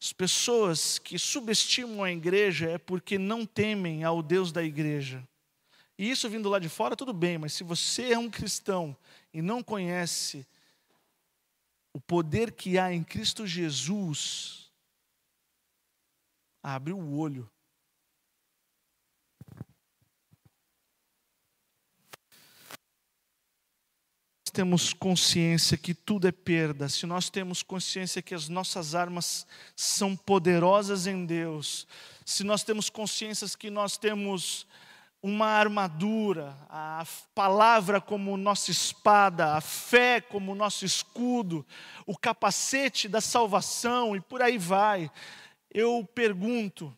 As 0.02 0.14
pessoas 0.14 0.98
que 0.98 1.20
subestimam 1.20 2.04
a 2.04 2.12
igreja 2.12 2.70
é 2.70 2.78
porque 2.78 3.18
não 3.18 3.46
temem 3.46 4.04
ao 4.04 4.24
Deus 4.24 4.52
da 4.52 4.64
igreja. 4.64 5.28
E 5.98 6.10
isso 6.10 6.30
vindo 6.30 6.48
lá 6.48 6.58
de 6.58 6.70
fora, 6.70 6.96
tudo 6.96 7.12
bem, 7.12 7.38
mas 7.38 7.52
se 7.52 7.64
você 7.64 8.14
é 8.14 8.18
um 8.18 8.30
cristão 8.30 8.96
e 9.34 9.42
não 9.42 9.62
conhece 9.62 10.48
o 11.92 12.00
poder 12.00 12.54
que 12.54 12.80
há 12.80 12.94
em 12.94 13.04
Cristo 13.04 13.46
Jesus, 13.46 14.59
abre 16.64 16.94
o 16.94 17.18
olho. 17.18 17.50
temos 24.60 24.92
consciência 24.92 25.78
que 25.78 25.94
tudo 25.94 26.28
é 26.28 26.34
perda, 26.34 26.90
se 26.90 27.06
nós 27.06 27.30
temos 27.30 27.64
consciência 27.64 28.22
que 28.22 28.36
as 28.36 28.50
nossas 28.50 28.94
armas 28.94 29.48
são 29.74 30.18
poderosas 30.18 31.08
em 31.08 31.26
Deus, 31.26 31.88
se 32.26 32.44
nós 32.44 32.62
temos 32.62 32.90
consciência 32.90 33.48
que 33.58 33.70
nós 33.70 33.98
temos 33.98 34.68
uma 35.24 35.46
armadura, 35.46 36.58
a 36.70 37.06
palavra 37.34 38.02
como 38.02 38.36
nossa 38.36 38.70
espada, 38.70 39.56
a 39.56 39.62
fé 39.62 40.20
como 40.20 40.54
nosso 40.54 40.84
escudo, 40.84 41.66
o 42.06 42.18
capacete 42.18 43.08
da 43.08 43.22
salvação 43.22 44.14
e 44.14 44.20
por 44.20 44.42
aí 44.42 44.58
vai. 44.58 45.10
Eu 45.72 46.06
pergunto 46.16 46.96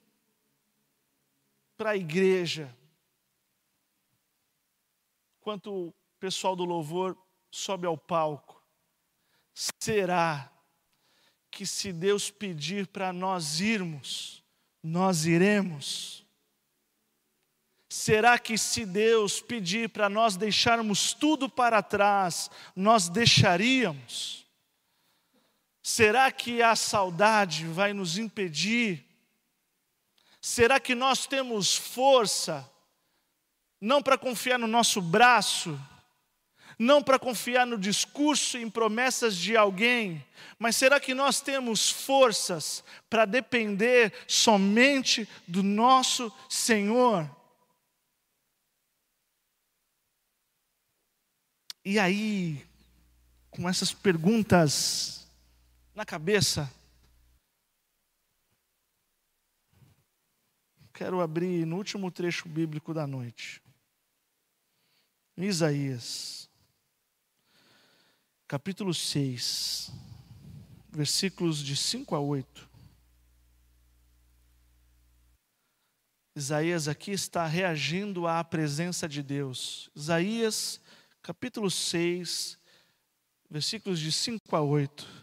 para 1.75 1.91
a 1.91 1.97
igreja, 1.97 2.75
quanto 5.41 5.87
o 5.87 5.93
pessoal 6.19 6.55
do 6.55 6.63
louvor 6.63 7.17
sobe 7.49 7.85
ao 7.85 7.97
palco, 7.97 8.63
será 9.53 10.51
que 11.49 11.65
se 11.65 11.91
Deus 11.91 12.31
pedir 12.31 12.87
para 12.87 13.11
nós 13.11 13.59
irmos, 13.59 14.43
nós 14.81 15.25
iremos? 15.25 16.25
Será 17.89 18.39
que 18.39 18.57
se 18.57 18.85
Deus 18.85 19.41
pedir 19.41 19.89
para 19.89 20.07
nós 20.07 20.37
deixarmos 20.37 21.13
tudo 21.13 21.49
para 21.49 21.83
trás, 21.83 22.49
nós 22.73 23.09
deixaríamos? 23.09 24.40
Será 25.91 26.31
que 26.31 26.61
a 26.61 26.73
saudade 26.73 27.65
vai 27.65 27.91
nos 27.91 28.17
impedir? 28.17 29.05
Será 30.41 30.79
que 30.79 30.95
nós 30.95 31.27
temos 31.27 31.75
força, 31.75 32.65
não 33.81 34.01
para 34.01 34.17
confiar 34.17 34.57
no 34.57 34.67
nosso 34.67 35.01
braço, 35.01 35.77
não 36.79 37.03
para 37.03 37.19
confiar 37.19 37.67
no 37.67 37.77
discurso 37.77 38.57
e 38.57 38.61
em 38.61 38.69
promessas 38.69 39.35
de 39.35 39.57
alguém, 39.57 40.25
mas 40.57 40.77
será 40.77 40.97
que 40.97 41.13
nós 41.13 41.41
temos 41.41 41.89
forças 41.89 42.85
para 43.09 43.25
depender 43.25 44.13
somente 44.29 45.27
do 45.45 45.61
nosso 45.61 46.31
Senhor? 46.47 47.29
E 51.83 51.99
aí, 51.99 52.65
com 53.49 53.67
essas 53.67 53.91
perguntas 53.91 55.20
na 56.01 56.05
cabeça, 56.05 56.67
quero 60.91 61.21
abrir 61.21 61.63
no 61.63 61.77
último 61.77 62.09
trecho 62.09 62.49
bíblico 62.49 62.91
da 62.91 63.05
noite. 63.05 63.61
Isaías, 65.37 66.49
capítulo 68.47 68.95
6, 68.95 69.91
versículos 70.89 71.59
de 71.59 71.77
5 71.77 72.15
a 72.15 72.19
8. 72.19 72.67
Isaías 76.35 76.87
aqui 76.87 77.11
está 77.11 77.45
reagindo 77.45 78.25
à 78.25 78.43
presença 78.43 79.07
de 79.07 79.21
Deus. 79.21 79.87
Isaías 79.95 80.81
capítulo 81.21 81.69
6, 81.69 82.57
versículos 83.47 83.99
de 83.99 84.11
5 84.11 84.55
a 84.55 84.61
8. 84.61 85.20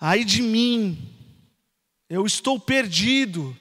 Ai 0.00 0.24
de 0.24 0.42
mim, 0.42 0.96
eu 2.08 2.24
estou 2.24 2.58
perdido, 2.58 3.56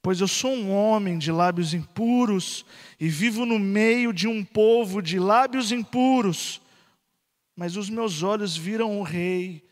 pois 0.00 0.20
eu 0.20 0.26
sou 0.26 0.50
um 0.50 0.72
homem 0.72 1.18
de 1.18 1.30
lábios 1.30 1.74
impuros 1.74 2.64
e 2.98 3.06
vivo 3.08 3.44
no 3.44 3.58
meio 3.58 4.14
de 4.14 4.26
um 4.26 4.42
povo 4.42 5.02
de 5.02 5.18
lábios 5.18 5.72
impuros, 5.72 6.62
mas 7.54 7.76
os 7.76 7.90
meus 7.90 8.22
olhos 8.22 8.56
viram 8.56 8.98
o 8.98 9.02
Rei. 9.02 9.62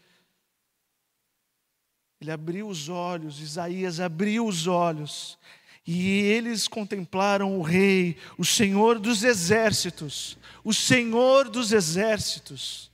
Ele 2.20 2.30
abriu 2.30 2.68
os 2.68 2.89
olhos, 2.89 3.41
Isaías 3.41 4.01
abriu 4.01 4.47
os 4.47 4.66
olhos, 4.66 5.39
e 5.87 6.09
eles 6.09 6.68
contemplaram 6.68 7.59
o 7.59 7.62
Rei, 7.62 8.18
o 8.37 8.45
Senhor 8.45 8.99
dos 8.99 9.24
exércitos, 9.24 10.37
o 10.62 10.74
Senhor 10.74 11.49
dos 11.49 11.72
exércitos. 11.72 12.93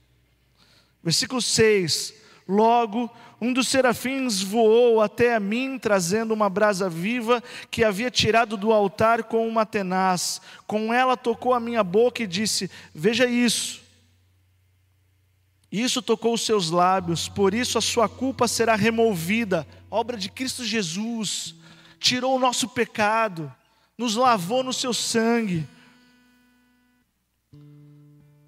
Versículo 1.03 1.41
6: 1.41 2.13
Logo, 2.47 3.09
um 3.39 3.51
dos 3.51 3.69
serafins 3.69 4.41
voou 4.41 5.01
até 5.01 5.35
a 5.35 5.39
mim, 5.39 5.79
trazendo 5.79 6.33
uma 6.33 6.49
brasa 6.49 6.89
viva 6.89 7.41
que 7.71 7.83
havia 7.83 8.11
tirado 8.11 8.55
do 8.55 8.71
altar 8.71 9.23
com 9.23 9.47
uma 9.47 9.65
tenaz. 9.65 10.41
Com 10.67 10.93
ela 10.93 11.17
tocou 11.17 11.53
a 11.53 11.59
minha 11.59 11.83
boca 11.83 12.21
e 12.21 12.27
disse: 12.27 12.69
Veja 12.93 13.25
isso. 13.25 13.81
Isso 15.71 16.01
tocou 16.01 16.33
os 16.33 16.45
seus 16.45 16.69
lábios, 16.69 17.29
por 17.29 17.53
isso 17.53 17.77
a 17.77 17.81
sua 17.81 18.09
culpa 18.09 18.47
será 18.47 18.75
removida. 18.75 19.65
Obra 19.89 20.17
de 20.17 20.29
Cristo 20.29 20.65
Jesus 20.65 21.55
tirou 21.97 22.35
o 22.35 22.39
nosso 22.39 22.67
pecado, 22.67 23.51
nos 23.97 24.15
lavou 24.15 24.63
no 24.63 24.73
seu 24.73 24.93
sangue, 24.93 25.65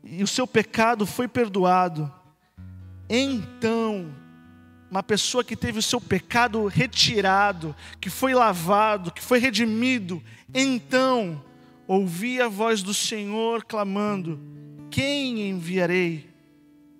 e 0.03 0.21
o 0.21 0.27
seu 0.27 0.45
pecado 0.45 1.05
foi 1.05 1.27
perdoado. 1.27 2.13
Então, 3.09 4.13
uma 4.89 5.03
pessoa 5.03 5.43
que 5.43 5.55
teve 5.55 5.79
o 5.79 5.81
seu 5.81 5.99
pecado 5.99 6.65
retirado, 6.67 7.75
que 7.99 8.09
foi 8.09 8.33
lavado, 8.33 9.11
que 9.11 9.21
foi 9.21 9.39
redimido, 9.39 10.21
então 10.53 11.43
ouvi 11.87 12.39
a 12.39 12.47
voz 12.47 12.83
do 12.83 12.93
Senhor 12.93 13.65
clamando: 13.65 14.39
Quem 14.89 15.49
enviarei? 15.49 16.29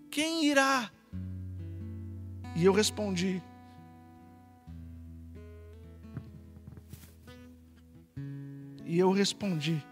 Quem 0.09 0.45
irá? 0.45 0.89
E 2.55 2.65
eu 2.65 2.73
respondi: 2.73 3.41
E 8.85 8.99
eu 8.99 9.11
respondi. 9.11 9.83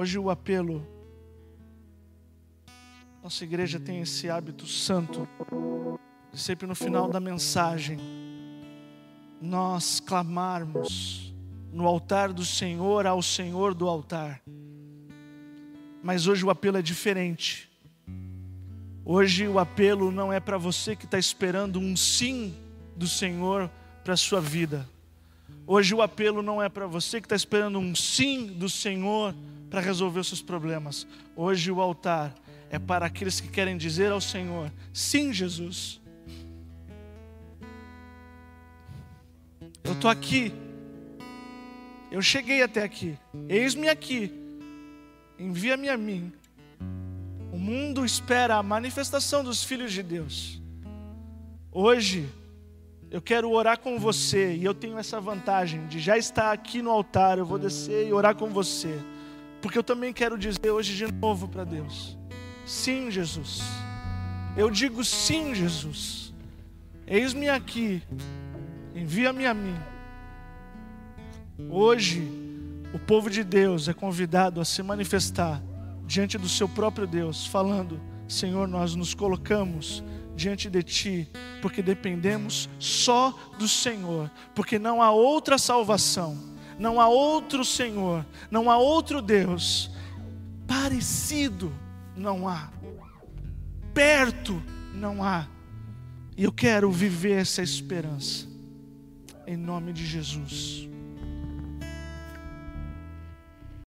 Hoje 0.00 0.18
o 0.18 0.30
apelo, 0.30 0.82
nossa 3.22 3.44
igreja 3.44 3.78
tem 3.78 4.00
esse 4.00 4.30
hábito 4.30 4.66
santo, 4.66 5.28
sempre 6.32 6.66
no 6.66 6.74
final 6.74 7.06
da 7.06 7.20
mensagem, 7.20 7.98
nós 9.42 10.00
clamarmos 10.00 11.34
no 11.70 11.86
altar 11.86 12.32
do 12.32 12.46
Senhor 12.46 13.06
ao 13.06 13.20
Senhor 13.20 13.74
do 13.74 13.86
altar. 13.86 14.40
Mas 16.02 16.26
hoje 16.26 16.46
o 16.46 16.48
apelo 16.48 16.78
é 16.78 16.82
diferente. 16.82 17.70
Hoje 19.04 19.46
o 19.46 19.58
apelo 19.58 20.10
não 20.10 20.32
é 20.32 20.40
para 20.40 20.56
você 20.56 20.96
que 20.96 21.04
está 21.04 21.18
esperando 21.18 21.78
um 21.78 21.94
sim 21.94 22.54
do 22.96 23.06
Senhor 23.06 23.70
para 24.02 24.14
a 24.14 24.16
sua 24.16 24.40
vida. 24.40 24.88
Hoje 25.72 25.94
o 25.94 26.02
apelo 26.02 26.42
não 26.42 26.60
é 26.60 26.68
para 26.68 26.88
você 26.88 27.20
que 27.20 27.26
está 27.26 27.36
esperando 27.36 27.78
um 27.78 27.94
sim 27.94 28.48
do 28.48 28.68
Senhor 28.68 29.32
para 29.70 29.80
resolver 29.80 30.18
os 30.18 30.26
seus 30.26 30.42
problemas. 30.42 31.06
Hoje 31.36 31.70
o 31.70 31.80
altar 31.80 32.34
é 32.68 32.78
para 32.78 33.06
aqueles 33.06 33.40
que 33.40 33.46
querem 33.46 33.76
dizer 33.76 34.10
ao 34.10 34.20
Senhor: 34.20 34.72
sim, 34.92 35.32
Jesus. 35.32 36.00
Eu 39.84 39.92
estou 39.92 40.10
aqui. 40.10 40.52
Eu 42.10 42.20
cheguei 42.20 42.62
até 42.62 42.82
aqui. 42.82 43.16
Eis-me 43.48 43.88
aqui. 43.88 44.32
Envia-me 45.38 45.88
a 45.88 45.96
mim 45.96 46.32
mundo 47.60 48.04
espera 48.04 48.56
a 48.56 48.62
manifestação 48.62 49.44
dos 49.44 49.62
filhos 49.62 49.92
de 49.92 50.02
Deus. 50.02 50.60
Hoje, 51.70 52.28
eu 53.10 53.20
quero 53.20 53.50
orar 53.50 53.78
com 53.78 53.98
você 53.98 54.54
e 54.54 54.64
eu 54.64 54.72
tenho 54.72 54.96
essa 54.96 55.20
vantagem 55.20 55.86
de 55.88 55.98
já 55.98 56.16
estar 56.16 56.52
aqui 56.52 56.80
no 56.80 56.90
altar, 56.90 57.38
eu 57.38 57.44
vou 57.44 57.58
descer 57.58 58.06
e 58.06 58.12
orar 58.12 58.36
com 58.36 58.48
você, 58.48 58.96
porque 59.60 59.76
eu 59.76 59.82
também 59.82 60.12
quero 60.12 60.38
dizer 60.38 60.70
hoje 60.70 60.94
de 60.94 61.12
novo 61.12 61.48
para 61.48 61.64
Deus: 61.64 62.16
sim, 62.64 63.10
Jesus. 63.10 63.62
Eu 64.56 64.70
digo 64.70 65.04
sim, 65.04 65.54
Jesus. 65.54 66.32
Eis-me 67.06 67.48
aqui, 67.48 68.02
envia-me 68.94 69.46
a 69.46 69.54
mim. 69.54 69.76
Hoje, 71.68 72.22
o 72.94 72.98
povo 72.98 73.28
de 73.28 73.42
Deus 73.42 73.88
é 73.88 73.92
convidado 73.92 74.60
a 74.60 74.64
se 74.64 74.82
manifestar 74.82 75.60
diante 76.06 76.38
do 76.38 76.48
seu 76.48 76.68
próprio 76.68 77.08
Deus, 77.08 77.44
falando: 77.46 78.00
Senhor, 78.28 78.68
nós 78.68 78.94
nos 78.94 79.14
colocamos 79.14 80.02
diante 80.34 80.70
de 80.70 80.82
Ti, 80.82 81.28
porque 81.60 81.82
dependemos 81.82 82.68
só 82.78 83.30
do 83.58 83.68
Senhor, 83.68 84.30
porque 84.54 84.78
não 84.78 85.02
há 85.02 85.10
outra 85.10 85.58
salvação, 85.58 86.36
não 86.78 87.00
há 87.00 87.08
outro 87.08 87.64
Senhor, 87.64 88.24
não 88.50 88.70
há 88.70 88.78
outro 88.78 89.20
Deus, 89.20 89.90
parecido 90.66 91.72
não 92.16 92.48
há, 92.48 92.70
perto 93.92 94.62
não 94.94 95.22
há, 95.22 95.46
e 96.36 96.44
eu 96.44 96.52
quero 96.52 96.90
viver 96.90 97.38
essa 97.38 97.62
esperança, 97.62 98.46
em 99.46 99.56
nome 99.56 99.92
de 99.92 100.06
Jesus. 100.06 100.88